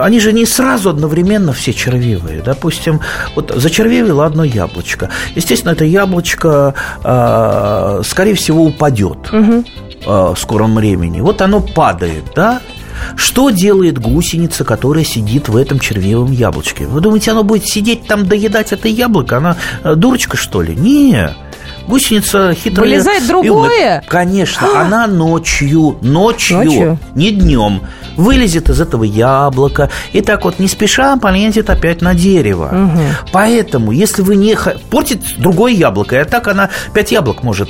они 0.00 0.20
же 0.20 0.32
не 0.32 0.46
сразу 0.46 0.90
одновременно 0.90 1.52
все 1.52 1.72
червивые. 1.72 2.42
Допустим, 2.42 3.00
вот 3.34 3.52
зачервивило 3.54 4.26
одно 4.34 4.44
яблочко. 4.44 5.10
Естественно, 5.36 5.72
это 5.72 5.84
яблочко, 5.84 6.74
а, 7.04 8.00
скорее 8.04 8.34
всего, 8.34 8.64
упадет 8.64 9.30
а, 10.06 10.34
в 10.34 10.38
скором 10.38 10.74
времени. 10.74 11.20
Вот 11.20 11.40
оно 11.40 11.60
падает, 11.60 12.24
да? 12.34 12.60
Что 13.16 13.50
делает 13.50 13.98
гусеница, 13.98 14.64
которая 14.64 15.04
сидит 15.04 15.48
в 15.48 15.56
этом 15.56 15.78
червивом 15.78 16.32
яблочке? 16.32 16.86
Вы 16.86 17.00
думаете, 17.00 17.32
она 17.32 17.42
будет 17.42 17.66
сидеть 17.66 18.06
там 18.06 18.26
доедать 18.26 18.72
это 18.72 18.88
яблоко? 18.88 19.38
Она 19.38 19.56
э, 19.82 19.94
дурочка, 19.94 20.36
что 20.36 20.62
ли? 20.62 20.74
Не. 20.74 21.30
Гусеница 21.86 22.54
хитрая. 22.54 22.88
Вылезает 22.88 23.26
другое? 23.26 24.02
Конечно, 24.08 24.80
она 24.80 25.06
ночью, 25.06 25.98
ночью, 26.00 26.58
Ночью? 26.64 26.98
не 27.14 27.30
днем, 27.30 27.82
вылезет 28.16 28.70
из 28.70 28.80
этого 28.80 29.04
яблока 29.04 29.90
и 30.12 30.20
так 30.20 30.44
вот 30.44 30.58
не 30.58 30.68
спеша 30.68 31.16
полезет 31.16 31.68
опять 31.70 32.00
на 32.00 32.14
дерево. 32.14 32.90
Поэтому, 33.32 33.92
если 33.92 34.22
вы 34.22 34.36
не... 34.36 34.56
Портить 34.90 35.34
другое 35.38 35.72
яблоко, 35.72 36.20
и 36.20 36.24
так 36.24 36.48
она 36.48 36.70
пять 36.94 37.12
яблок 37.12 37.42
может 37.42 37.68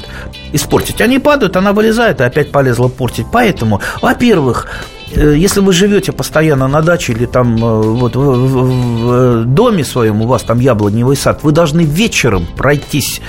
испортить. 0.52 1.00
Они 1.00 1.18
падают, 1.18 1.56
она 1.56 1.72
вылезает 1.72 2.20
и 2.20 2.24
опять 2.24 2.52
полезла 2.52 2.88
портить. 2.88 3.26
Поэтому, 3.32 3.80
во-первых, 4.02 4.66
э, 5.14 5.34
если 5.36 5.60
вы 5.60 5.72
живете 5.72 6.12
постоянно 6.12 6.68
на 6.68 6.82
даче 6.82 7.12
или 7.12 7.26
там 7.26 7.56
э, 7.56 7.80
вот 7.82 8.14
в, 8.14 8.20
в- 8.20 9.42
в 9.42 9.44
доме 9.46 9.84
своем, 9.84 10.22
у 10.22 10.26
вас 10.26 10.42
там 10.42 10.60
яблоневый 10.60 11.16
сад, 11.16 11.40
вы 11.42 11.52
должны 11.52 11.80
вечером 11.80 12.46
пройтись 12.56 13.20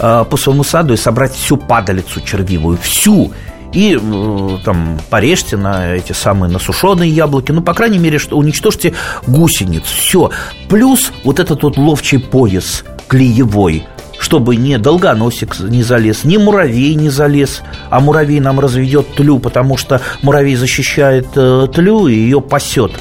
э, 0.00 0.24
по 0.28 0.36
своему 0.36 0.64
саду 0.64 0.94
и 0.94 0.96
собрать 0.96 1.34
всю 1.34 1.56
падалицу 1.56 2.20
червивую, 2.20 2.78
всю. 2.78 3.32
И 3.72 3.96
э, 4.00 4.58
там 4.64 4.98
порежьте 5.10 5.56
на 5.56 5.94
эти 5.94 6.12
самые 6.12 6.50
насушенные 6.50 7.10
яблоки. 7.10 7.52
Ну, 7.52 7.62
по 7.62 7.74
крайней 7.74 7.98
мере, 7.98 8.18
что 8.18 8.36
уничтожьте 8.36 8.94
гусениц. 9.26 9.84
Все. 9.84 10.30
Плюс 10.68 11.12
вот 11.24 11.38
этот 11.38 11.62
вот 11.62 11.76
ловчий 11.76 12.18
пояс 12.18 12.84
клеевой 13.08 13.86
чтобы 14.20 14.54
ни 14.54 14.76
долгоносик 14.76 15.58
не 15.60 15.82
залез, 15.82 16.24
ни 16.24 16.36
муравей 16.36 16.94
не 16.94 17.08
залез, 17.08 17.62
а 17.88 18.00
муравей 18.00 18.38
нам 18.38 18.60
разведет 18.60 19.14
тлю, 19.14 19.38
потому 19.38 19.78
что 19.78 20.02
муравей 20.20 20.56
защищает 20.56 21.28
э, 21.34 21.66
тлю 21.72 22.06
и 22.06 22.14
ее 22.14 22.42
пасет 22.42 22.92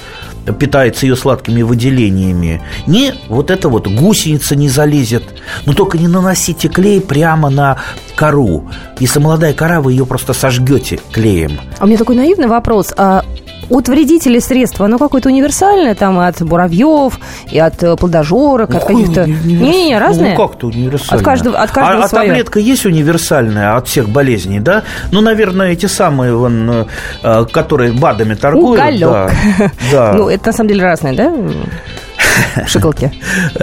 питается 0.53 1.05
ее 1.05 1.15
сладкими 1.15 1.62
выделениями. 1.62 2.62
Не 2.88 3.13
вот 3.27 3.51
это 3.51 3.69
вот 3.69 3.88
гусеница 3.88 4.55
не 4.55 4.69
залезет. 4.69 5.23
Но 5.65 5.73
только 5.73 5.97
не 5.97 6.07
наносите 6.07 6.67
клей 6.67 7.01
прямо 7.01 7.49
на 7.49 7.77
кору. 8.15 8.69
Если 8.99 9.19
молодая 9.19 9.53
кора, 9.53 9.81
вы 9.81 9.93
ее 9.93 10.05
просто 10.05 10.33
сожгете 10.33 10.99
клеем. 11.12 11.59
А 11.77 11.85
у 11.85 11.88
меня 11.88 11.97
такой 11.97 12.15
наивный 12.15 12.47
вопрос. 12.47 12.93
А 12.97 13.23
от 13.69 13.88
вредителей 13.89 14.41
средства, 14.41 14.86
оно 14.86 14.97
какое-то 14.97 15.29
универсальное, 15.29 15.95
там, 15.95 16.19
от 16.19 16.41
муравьев, 16.41 17.19
и 17.51 17.60
от 17.60 17.82
э, 17.84 17.95
плодожорок, 17.95 18.69
от 18.73 18.82
Какое 18.82 18.97
каких-то... 18.97 19.23
универс- 19.23 19.45
Не-не, 19.45 19.97
разные? 19.99 20.36
Ну, 20.38 20.47
как-то 20.47 20.67
универсальное. 20.67 21.19
От 21.19 21.25
каждого- 21.25 21.58
от 21.58 21.71
каждого 21.71 22.01
а, 22.03 22.05
а 22.05 22.08
своё. 22.10 22.27
таблетка 22.27 22.60
есть 22.60 22.86
универсальная 22.86 23.75
от 23.75 23.88
всех 23.88 24.10
болезней, 24.10 24.60
да? 24.60 24.84
Ну, 25.12 25.21
наверное, 25.21 25.71
эти 25.71 25.86
самые, 25.86 26.36
вон, 26.36 26.88
э, 27.23 27.45
которые 27.51 27.91
БАДами 27.93 28.34
торгуют. 28.36 28.82
Уголек. 28.82 28.99
Да, 29.01 29.32
да. 29.91 30.13
Ну, 30.13 30.29
это 30.29 30.47
на 30.47 30.53
самом 30.53 30.69
деле 30.69 30.84
разные, 30.84 31.13
да? 31.13 31.32
Шоколки. 32.67 33.12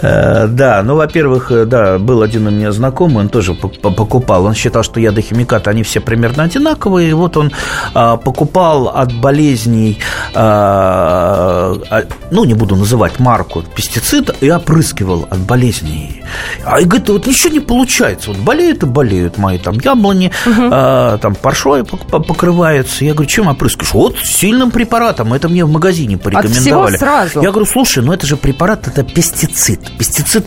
Э, 0.02 0.46
Да, 0.48 0.82
ну, 0.82 0.96
во-первых, 0.96 1.50
э, 1.50 1.64
да, 1.64 1.98
был 1.98 2.22
один 2.22 2.46
у 2.46 2.50
меня 2.50 2.72
знакомый, 2.72 3.18
он 3.24 3.28
тоже 3.28 3.52
пок- 3.52 3.80
по- 3.80 3.90
покупал. 3.90 4.44
Он 4.46 4.54
считал, 4.54 4.82
что 4.82 5.00
ядохимикаты, 5.00 5.70
они 5.70 5.82
все 5.82 6.00
примерно 6.00 6.42
одинаковые. 6.44 7.10
И 7.10 7.12
вот 7.12 7.36
он 7.36 7.52
а, 7.94 8.16
покупал 8.16 8.88
от 8.88 9.12
болезней, 9.12 9.98
а, 10.34 11.76
а, 11.90 12.02
ну, 12.30 12.44
не 12.44 12.54
буду 12.54 12.76
называть 12.76 13.18
марку, 13.18 13.62
пестицид, 13.74 14.30
и 14.40 14.50
опрыскивал 14.50 15.26
от 15.30 15.38
болезней. 15.38 16.22
А 16.64 16.80
и 16.80 16.84
говорит, 16.84 17.08
вот 17.08 17.26
ничего 17.26 17.52
не 17.52 17.60
получается. 17.60 18.30
Вот 18.30 18.38
болеют 18.38 18.82
и 18.82 18.86
болеют 18.86 19.38
мои 19.38 19.58
там 19.58 19.74
яблони, 19.80 20.30
там 20.44 21.34
паршой 21.34 21.82
пок- 21.82 22.08
по- 22.10 22.20
покрывается. 22.20 23.04
Я 23.04 23.12
говорю, 23.14 23.28
чем 23.28 23.48
опрыскиваешь? 23.48 23.94
Вот 23.94 24.16
сильным 24.24 24.70
препаратом. 24.70 25.32
Это 25.32 25.48
мне 25.48 25.64
в 25.64 25.70
магазине 25.70 26.16
порекомендовали. 26.18 26.96
сразу? 26.96 27.42
Я 27.42 27.50
говорю, 27.50 27.66
слушай, 27.66 28.02
ну 28.02 28.12
это 28.12 28.26
же 28.26 28.36
препарат, 28.36 28.65
это 28.72 29.02
пестицид. 29.04 29.80
Пестицид, 29.98 30.44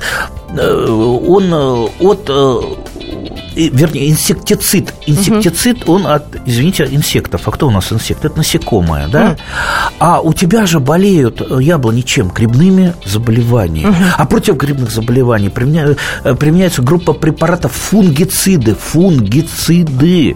э, 0.57 0.85
он 1.27 1.53
э, 1.53 1.87
от, 1.99 2.29
э, 2.29 2.59
вернее, 3.55 4.09
инсектицид. 4.09 4.93
Инсектицид, 5.07 5.87
он 5.89 6.05
от, 6.07 6.23
извините, 6.45 6.87
инсектов. 6.91 7.47
А 7.47 7.51
кто 7.51 7.67
у 7.67 7.71
нас 7.71 7.91
инсект? 7.91 8.25
Это 8.25 8.37
насекомое, 8.37 9.07
да? 9.07 9.37
А 9.99 10.21
у 10.21 10.33
тебя 10.33 10.65
же 10.65 10.79
болеют 10.79 11.41
яблони 11.59 12.01
чем? 12.01 12.29
Грибными 12.29 12.93
заболеваниями. 13.05 13.95
А 14.17 14.25
против 14.25 14.55
грибных 14.57 14.91
заболеваний 14.91 15.49
применя- 15.49 15.95
применяется 16.35 16.81
группа 16.81 17.13
препаратов 17.13 17.71
фунгициды. 17.73 18.75
Фунгициды. 18.75 20.35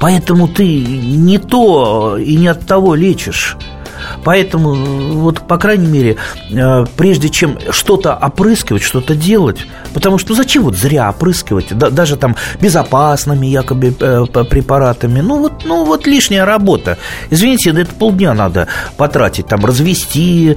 Поэтому 0.00 0.46
ты 0.46 0.62
не 0.84 1.38
то 1.38 2.16
и 2.18 2.36
не 2.36 2.46
от 2.48 2.66
того 2.66 2.94
лечишь. 2.94 3.56
Поэтому, 4.24 4.74
вот, 5.20 5.46
по 5.46 5.58
крайней 5.58 5.86
мере, 5.86 6.16
э, 6.50 6.84
прежде 6.96 7.28
чем 7.28 7.58
что-то 7.70 8.14
опрыскивать, 8.14 8.82
что-то 8.82 9.14
делать, 9.14 9.66
потому 9.94 10.18
что 10.18 10.30
ну, 10.30 10.36
зачем 10.36 10.64
вот 10.64 10.76
зря 10.76 11.10
опрыскивать, 11.10 11.66
Да- 11.76 11.90
даже 11.90 12.16
там 12.16 12.36
безопасными 12.60 13.46
якобы 13.46 13.94
э, 13.98 14.24
препаратами, 14.50 15.20
ну 15.20 15.38
вот, 15.40 15.64
ну 15.64 15.84
вот 15.84 16.06
лишняя 16.06 16.44
работа. 16.44 16.98
Извините, 17.30 17.70
это 17.70 17.92
полдня 17.94 18.34
надо 18.34 18.68
потратить, 18.96 19.46
там 19.46 19.64
развести, 19.64 20.56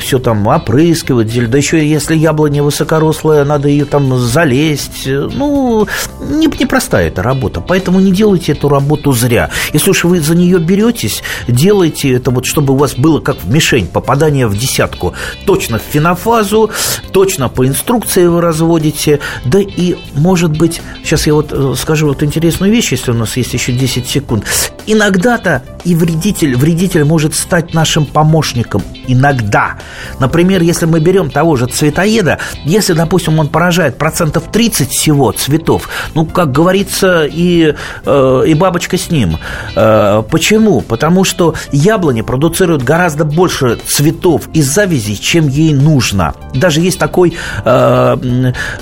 все 0.00 0.18
там 0.18 0.46
опрыскивать, 0.46 1.50
да 1.50 1.58
еще 1.58 1.86
если 1.86 2.16
яблоня 2.16 2.62
высокорослая, 2.62 3.44
надо 3.44 3.68
ее 3.68 3.84
там 3.84 4.18
залезть, 4.18 5.06
э, 5.06 5.28
ну, 5.32 5.86
не- 6.20 6.46
непростая 6.46 7.08
эта 7.08 7.22
работа, 7.22 7.60
поэтому 7.60 8.00
не 8.00 8.12
делайте 8.12 8.52
эту 8.52 8.68
работу 8.68 9.12
зря. 9.12 9.50
Если 9.72 9.90
уж 9.90 10.04
вы 10.04 10.20
за 10.20 10.34
нее 10.34 10.58
беретесь, 10.58 11.22
делайте 11.48 12.12
это 12.12 12.30
вот, 12.30 12.44
чтобы 12.46 12.74
у 12.74 12.76
вас 12.76 12.91
было 12.98 13.20
как 13.20 13.36
в 13.42 13.50
мишень, 13.50 13.86
попадание 13.86 14.46
в 14.46 14.56
десятку. 14.56 15.14
Точно 15.46 15.78
в 15.78 15.82
фенофазу, 15.82 16.70
точно 17.12 17.48
по 17.48 17.66
инструкции 17.66 18.26
вы 18.26 18.40
разводите, 18.40 19.20
да 19.44 19.60
и, 19.60 19.96
может 20.14 20.56
быть, 20.56 20.80
сейчас 21.04 21.26
я 21.26 21.34
вот 21.34 21.52
э, 21.52 21.74
скажу 21.76 22.08
вот 22.08 22.22
интересную 22.22 22.72
вещь, 22.72 22.92
если 22.92 23.10
у 23.10 23.14
нас 23.14 23.36
есть 23.36 23.54
еще 23.54 23.72
10 23.72 24.06
секунд. 24.06 24.44
Иногда-то 24.86 25.62
и 25.84 25.94
вредитель, 25.94 26.56
вредитель 26.56 27.04
может 27.04 27.34
стать 27.34 27.74
нашим 27.74 28.06
помощником. 28.06 28.82
Иногда. 29.06 29.78
Например, 30.20 30.62
если 30.62 30.86
мы 30.86 31.00
берем 31.00 31.30
того 31.30 31.56
же 31.56 31.66
цветоеда, 31.66 32.38
если, 32.64 32.92
допустим, 32.92 33.38
он 33.38 33.48
поражает 33.48 33.98
процентов 33.98 34.44
30 34.52 34.90
всего 34.90 35.32
цветов, 35.32 35.88
ну, 36.14 36.26
как 36.26 36.52
говорится, 36.52 37.24
и, 37.24 37.74
э, 38.04 38.44
и 38.46 38.54
бабочка 38.54 38.96
с 38.96 39.10
ним. 39.10 39.38
Э, 39.74 40.22
почему? 40.30 40.80
Потому 40.80 41.24
что 41.24 41.54
яблони 41.72 42.22
продуцируют 42.22 42.81
гораздо 42.82 43.24
больше 43.24 43.78
цветов 43.86 44.48
из 44.52 44.66
завязей, 44.66 45.16
чем 45.16 45.48
ей 45.48 45.72
нужно. 45.74 46.34
Даже 46.54 46.80
есть 46.80 46.98
такой, 46.98 47.34
э, 47.64 48.16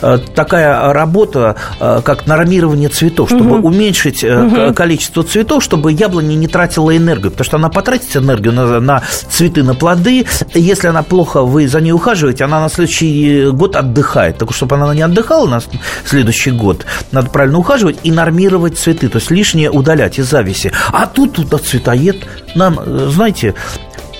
э, 0.03 0.19
такая 0.35 0.93
работа, 0.93 1.57
э, 1.79 2.01
как 2.05 2.27
нормирование 2.27 2.89
цветов, 2.89 3.29
чтобы 3.31 3.59
уменьшить 3.61 4.25
э, 4.25 4.49
к- 4.73 4.75
количество 4.75 5.23
цветов, 5.23 5.63
чтобы 5.63 5.93
яблоня 5.93 6.35
не 6.35 6.47
тратила 6.49 6.97
энергию, 6.97 7.31
потому 7.31 7.45
что 7.45 7.57
она 7.57 7.69
потратит 7.69 8.17
энергию 8.17 8.53
на, 8.53 8.81
на 8.81 9.03
цветы, 9.29 9.63
на 9.63 9.75
плоды. 9.75 10.27
Если 10.55 10.89
она 10.89 11.03
плохо, 11.03 11.43
вы 11.43 11.69
за 11.69 11.81
ней 11.81 11.93
ухаживаете, 11.93 12.45
она 12.45 12.61
на 12.61 12.69
следующий 12.69 13.51
год 13.51 13.77
отдыхает. 13.77 14.39
Так 14.39 14.53
чтобы 14.53 14.77
она 14.77 14.95
не 14.95 15.03
отдыхала 15.03 15.47
на 15.47 15.61
следующий 16.05 16.51
год, 16.51 16.85
надо 17.13 17.31
правильно 17.31 17.59
ухаживать 17.59 17.99
и 18.03 18.11
нормировать 18.11 18.79
цветы, 18.79 19.09
то 19.09 19.19
есть 19.19 19.31
лишнее 19.31 19.71
удалять 19.71 20.19
из 20.19 20.29
зависи. 20.29 20.73
А 20.93 21.07
тут, 21.07 21.35
тут 21.35 21.65
цветоед 21.65 22.17
нам, 22.55 22.79
знаете, 23.11 23.55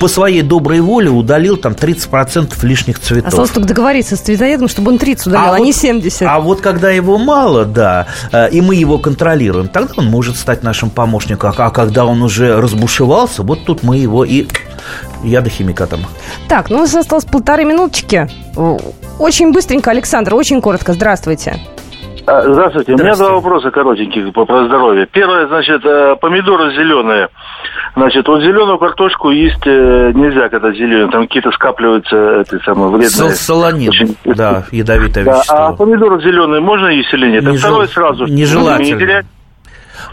по 0.01 0.09
своей 0.09 0.41
доброй 0.41 0.81
воле 0.81 1.11
удалил 1.11 1.59
там 1.59 1.75
30% 1.75 2.55
лишних 2.65 2.99
цветов. 2.99 3.29
Осталось 3.29 3.51
только 3.51 3.69
договориться 3.69 4.17
с 4.17 4.21
цветоедом, 4.21 4.69
чтобы 4.69 4.91
он 4.93 4.99
30 4.99 5.27
удалил, 5.27 5.53
а, 5.53 5.59
вот- 5.59 5.65
не 5.65 5.73
70. 5.73 6.23
А 6.23 6.41
вот 6.41 6.63
когда 6.63 6.91
его 6.91 7.19
мало, 7.19 7.67
да, 7.67 8.07
э, 8.33 8.49
и 8.51 8.63
мы 8.63 8.75
его 8.77 8.99
контролируем, 8.99 9.69
тогда 9.69 9.93
он 9.99 10.07
может 10.07 10.37
стать 10.37 10.63
нашим 10.63 10.89
помощником. 10.89 11.53
А 11.55 11.71
когда 11.71 12.07
он 12.07 12.23
уже 12.23 12.59
разбушевался, 12.61 13.43
вот 13.43 13.67
тут 13.67 13.83
мы 13.83 13.99
его 13.99 14.25
и 14.25 14.47
ядохимикатом. 15.23 16.07
Так, 16.49 16.71
ну 16.71 16.77
у 16.77 16.81
нас 16.81 16.95
осталось 16.95 17.27
полторы 17.27 17.67
минуточки. 17.67 18.27
Очень 19.19 19.53
быстренько, 19.53 19.91
Александр, 19.91 20.35
очень 20.35 20.63
коротко. 20.63 20.95
Здравствуйте. 20.95 21.61
А, 22.27 22.43
Здравствуйте. 22.43 22.93
У 22.93 22.95
меня 22.97 23.15
Здравствуйте. 23.15 23.31
два 23.31 23.35
вопроса 23.41 23.71
коротеньких 23.71 24.33
по, 24.33 24.45
про 24.45 24.67
здоровье. 24.67 25.07
Первое, 25.07 25.47
значит, 25.49 25.85
э, 25.85 26.17
помидоры 26.21 26.73
зеленые. 26.75 27.29
Значит, 27.97 28.29
вот 28.29 28.41
зеленую 28.43 28.79
картошку 28.79 29.31
есть 29.31 29.67
э, 29.67 30.13
нельзя, 30.15 30.49
когда 30.49 30.71
зеленые. 30.73 31.11
Там 31.11 31.27
какие-то 31.27 31.51
скапливаются 31.53 32.41
эти 32.43 32.63
самые 32.65 32.89
вредные. 32.91 33.11
Сол- 33.11 33.31
Солонин, 33.31 33.89
очень- 33.89 34.17
да, 34.25 34.65
ядовитое 34.71 35.25
Да, 35.25 35.43
а 35.49 35.73
помидоры 35.73 36.21
зеленые 36.21 36.61
можно 36.61 36.87
есть 36.89 37.13
или 37.13 37.31
нет? 37.31 37.43
Не 37.45 37.57
а 37.57 37.59
второе 37.59 37.87
жел- 37.87 37.93
сразу. 37.95 38.27
нежелательно. 38.27 38.95
Не 38.95 39.01
терять. 39.01 39.27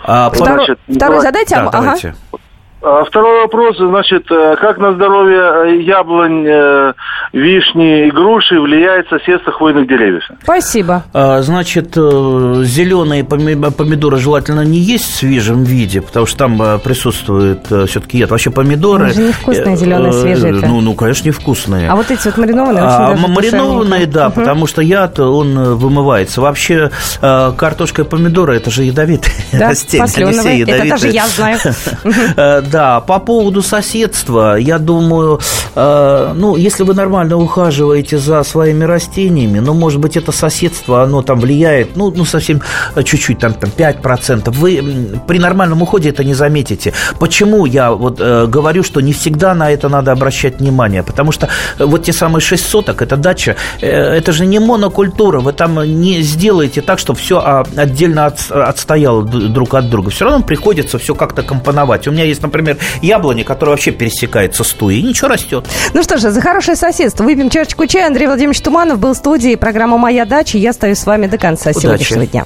А, 0.03 0.29
Второй, 0.29 0.55
Значит, 0.65 0.79
второй 0.95 1.19
задайте. 1.21 1.55
Да, 1.55 1.61
а- 1.61 1.67
ага. 1.67 1.79
давайте. 1.81 2.15
А 2.33 2.37
Второй 2.79 3.41
вопрос, 3.41 3.75
значит, 3.77 4.25
э, 4.29 4.55
как 4.61 4.77
на 4.77 4.93
здоровье 4.93 5.39
э, 5.39 5.81
яблонь, 5.81 6.45
э, 6.47 6.93
вишни 7.33 8.05
и 8.07 8.11
груши 8.11 8.59
влияет 8.61 9.09
соседство 9.09 9.51
хвойных 9.51 9.87
деревьев? 9.87 10.23
Спасибо. 10.43 11.03
А, 11.11 11.41
Значит, 11.41 11.95
зеленые 11.95 13.23
поми- 13.23 13.71
помидоры 13.71 14.17
желательно 14.17 14.61
не 14.61 14.77
есть 14.77 15.05
в 15.05 15.15
свежем 15.15 15.63
виде, 15.63 16.01
потому 16.01 16.27
что 16.27 16.37
там 16.37 16.79
присутствует 16.79 17.65
все-таки 17.65 18.19
яд. 18.19 18.29
Вообще 18.29 18.51
помидоры... 18.51 19.05
Они 19.05 19.13
же 19.13 19.21
невкусные, 19.23 19.75
зеленые, 19.75 20.13
свежие-то. 20.13 20.67
Ну, 20.67 20.81
ну, 20.81 20.93
конечно, 20.93 21.27
невкусные. 21.27 21.89
А 21.89 21.95
вот 21.95 22.11
эти 22.11 22.25
вот 22.27 22.37
маринованные 22.37 22.83
очень 22.83 22.93
А, 22.93 23.07
даже 23.15 23.27
маринованные, 23.27 24.05
душевненькие. 24.05 24.13
да, 24.13 24.25
Мгм. 24.29 24.33
потому 24.35 24.67
что 24.67 24.81
яд, 24.83 25.19
он 25.19 25.75
вымывается. 25.75 26.41
Вообще, 26.41 26.91
картошка 27.21 28.03
и 28.03 28.05
помидоры– 28.05 28.55
это 28.57 28.69
же 28.69 28.83
ядовитые 28.83 29.33
Да, 29.53 29.69
растения. 29.69 30.03
они 30.03 30.33
все. 30.33 30.63
Это 30.63 30.89
даже 30.89 31.07
я 31.09 31.25
знаю. 31.27 31.57
Да, 32.71 32.99
по 33.01 33.19
поводу 33.19 33.61
соседства, 33.61 34.55
я 34.57 34.79
думаю, 34.79 35.39
э, 35.75 36.33
ну, 36.35 36.55
если 36.55 36.83
вы 36.83 36.93
нормально 36.93 37.37
ухаживаете 37.37 38.17
за 38.17 38.43
своими 38.43 38.83
растениями, 38.83 39.59
ну, 39.59 39.73
может 39.73 39.99
быть, 39.99 40.17
это 40.17 40.31
соседство, 40.31 41.03
оно 41.03 41.21
там 41.21 41.39
влияет, 41.39 41.95
ну, 41.95 42.11
ну 42.15 42.25
совсем 42.25 42.61
чуть-чуть, 43.03 43.39
там, 43.39 43.53
там 43.53 43.69
5%. 43.69 44.51
Вы 44.51 45.19
при 45.27 45.39
нормальном 45.39 45.81
уходе 45.81 46.09
это 46.09 46.23
не 46.23 46.33
заметите. 46.33 46.93
Почему 47.19 47.65
я 47.65 47.91
вот 47.91 48.19
э, 48.19 48.47
говорю, 48.47 48.83
что 48.83 49.01
не 49.01 49.13
всегда 49.13 49.53
на 49.53 49.71
это 49.71 49.89
надо 49.89 50.11
обращать 50.11 50.59
внимание? 50.59 51.03
Потому 51.03 51.31
что 51.31 51.47
э, 51.79 51.85
вот 51.85 52.03
те 52.03 52.13
самые 52.13 52.41
6 52.41 52.65
соток, 52.65 53.01
это 53.01 53.17
дача, 53.17 53.55
э, 53.81 53.87
это 53.87 54.31
же 54.31 54.45
не 54.45 54.59
монокультура, 54.59 55.39
вы 55.39 55.53
там 55.53 55.83
не 56.01 56.21
сделаете 56.21 56.81
так, 56.81 56.99
чтобы 56.99 57.19
все 57.19 57.65
отдельно 57.75 58.25
от- 58.25 58.51
отстояло 58.51 59.23
друг 59.23 59.73
от 59.73 59.89
друга. 59.89 60.09
Все 60.09 60.25
равно 60.25 60.43
приходится 60.43 60.97
все 60.97 61.15
как-то 61.15 61.43
компоновать. 61.43 62.07
У 62.07 62.11
меня 62.11 62.23
есть, 62.23 62.41
например, 62.41 62.56
яблони, 63.01 63.43
которые 63.43 63.73
вообще 63.73 63.91
пересекаются 63.91 64.63
с 64.63 64.71
туей, 64.73 64.99
и 64.99 65.03
ничего 65.03 65.29
растет. 65.29 65.65
Ну 65.93 66.03
что 66.03 66.17
же, 66.17 66.31
за 66.31 66.41
хорошее 66.41 66.77
соседство. 66.77 67.23
Выпьем 67.23 67.49
чашечку 67.49 67.85
чая. 67.87 68.07
Андрей 68.07 68.27
Владимирович 68.27 68.61
Туманов 68.61 68.99
был 68.99 69.13
в 69.13 69.17
студии. 69.17 69.55
Программа 69.55 69.97
«Моя 69.97 70.25
дача». 70.25 70.57
Я 70.57 70.71
остаюсь 70.71 70.99
с 70.99 71.05
вами 71.05 71.27
до 71.27 71.37
конца 71.37 71.71
Удачи. 71.71 71.83
сегодняшнего 71.83 72.25
дня. 72.25 72.45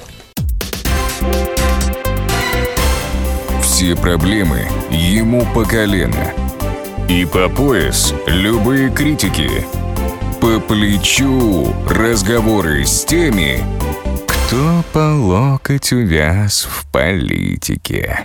Все 3.62 3.96
проблемы 3.96 4.66
ему 4.90 5.44
по 5.54 5.64
колено. 5.64 6.32
И 7.08 7.24
по 7.24 7.48
пояс 7.48 8.14
любые 8.26 8.90
критики. 8.90 9.50
По 10.40 10.60
плечу 10.60 11.72
разговоры 11.88 12.84
с 12.84 13.04
теми, 13.04 13.58
кто 14.26 14.84
по 14.92 15.14
локоть 15.14 15.92
увяз 15.92 16.68
в 16.70 16.86
политике. 16.90 18.24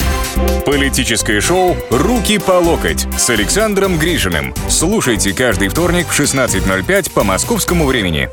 Политическое 0.65 1.41
шоу 1.41 1.75
«Руки 1.89 2.37
по 2.37 2.53
локоть» 2.53 3.07
с 3.17 3.29
Александром 3.29 3.97
Грижиным. 3.97 4.53
Слушайте 4.69 5.33
каждый 5.33 5.67
вторник 5.67 6.07
в 6.07 6.19
16.05 6.19 7.11
по 7.11 7.23
московскому 7.23 7.85
времени. 7.85 8.29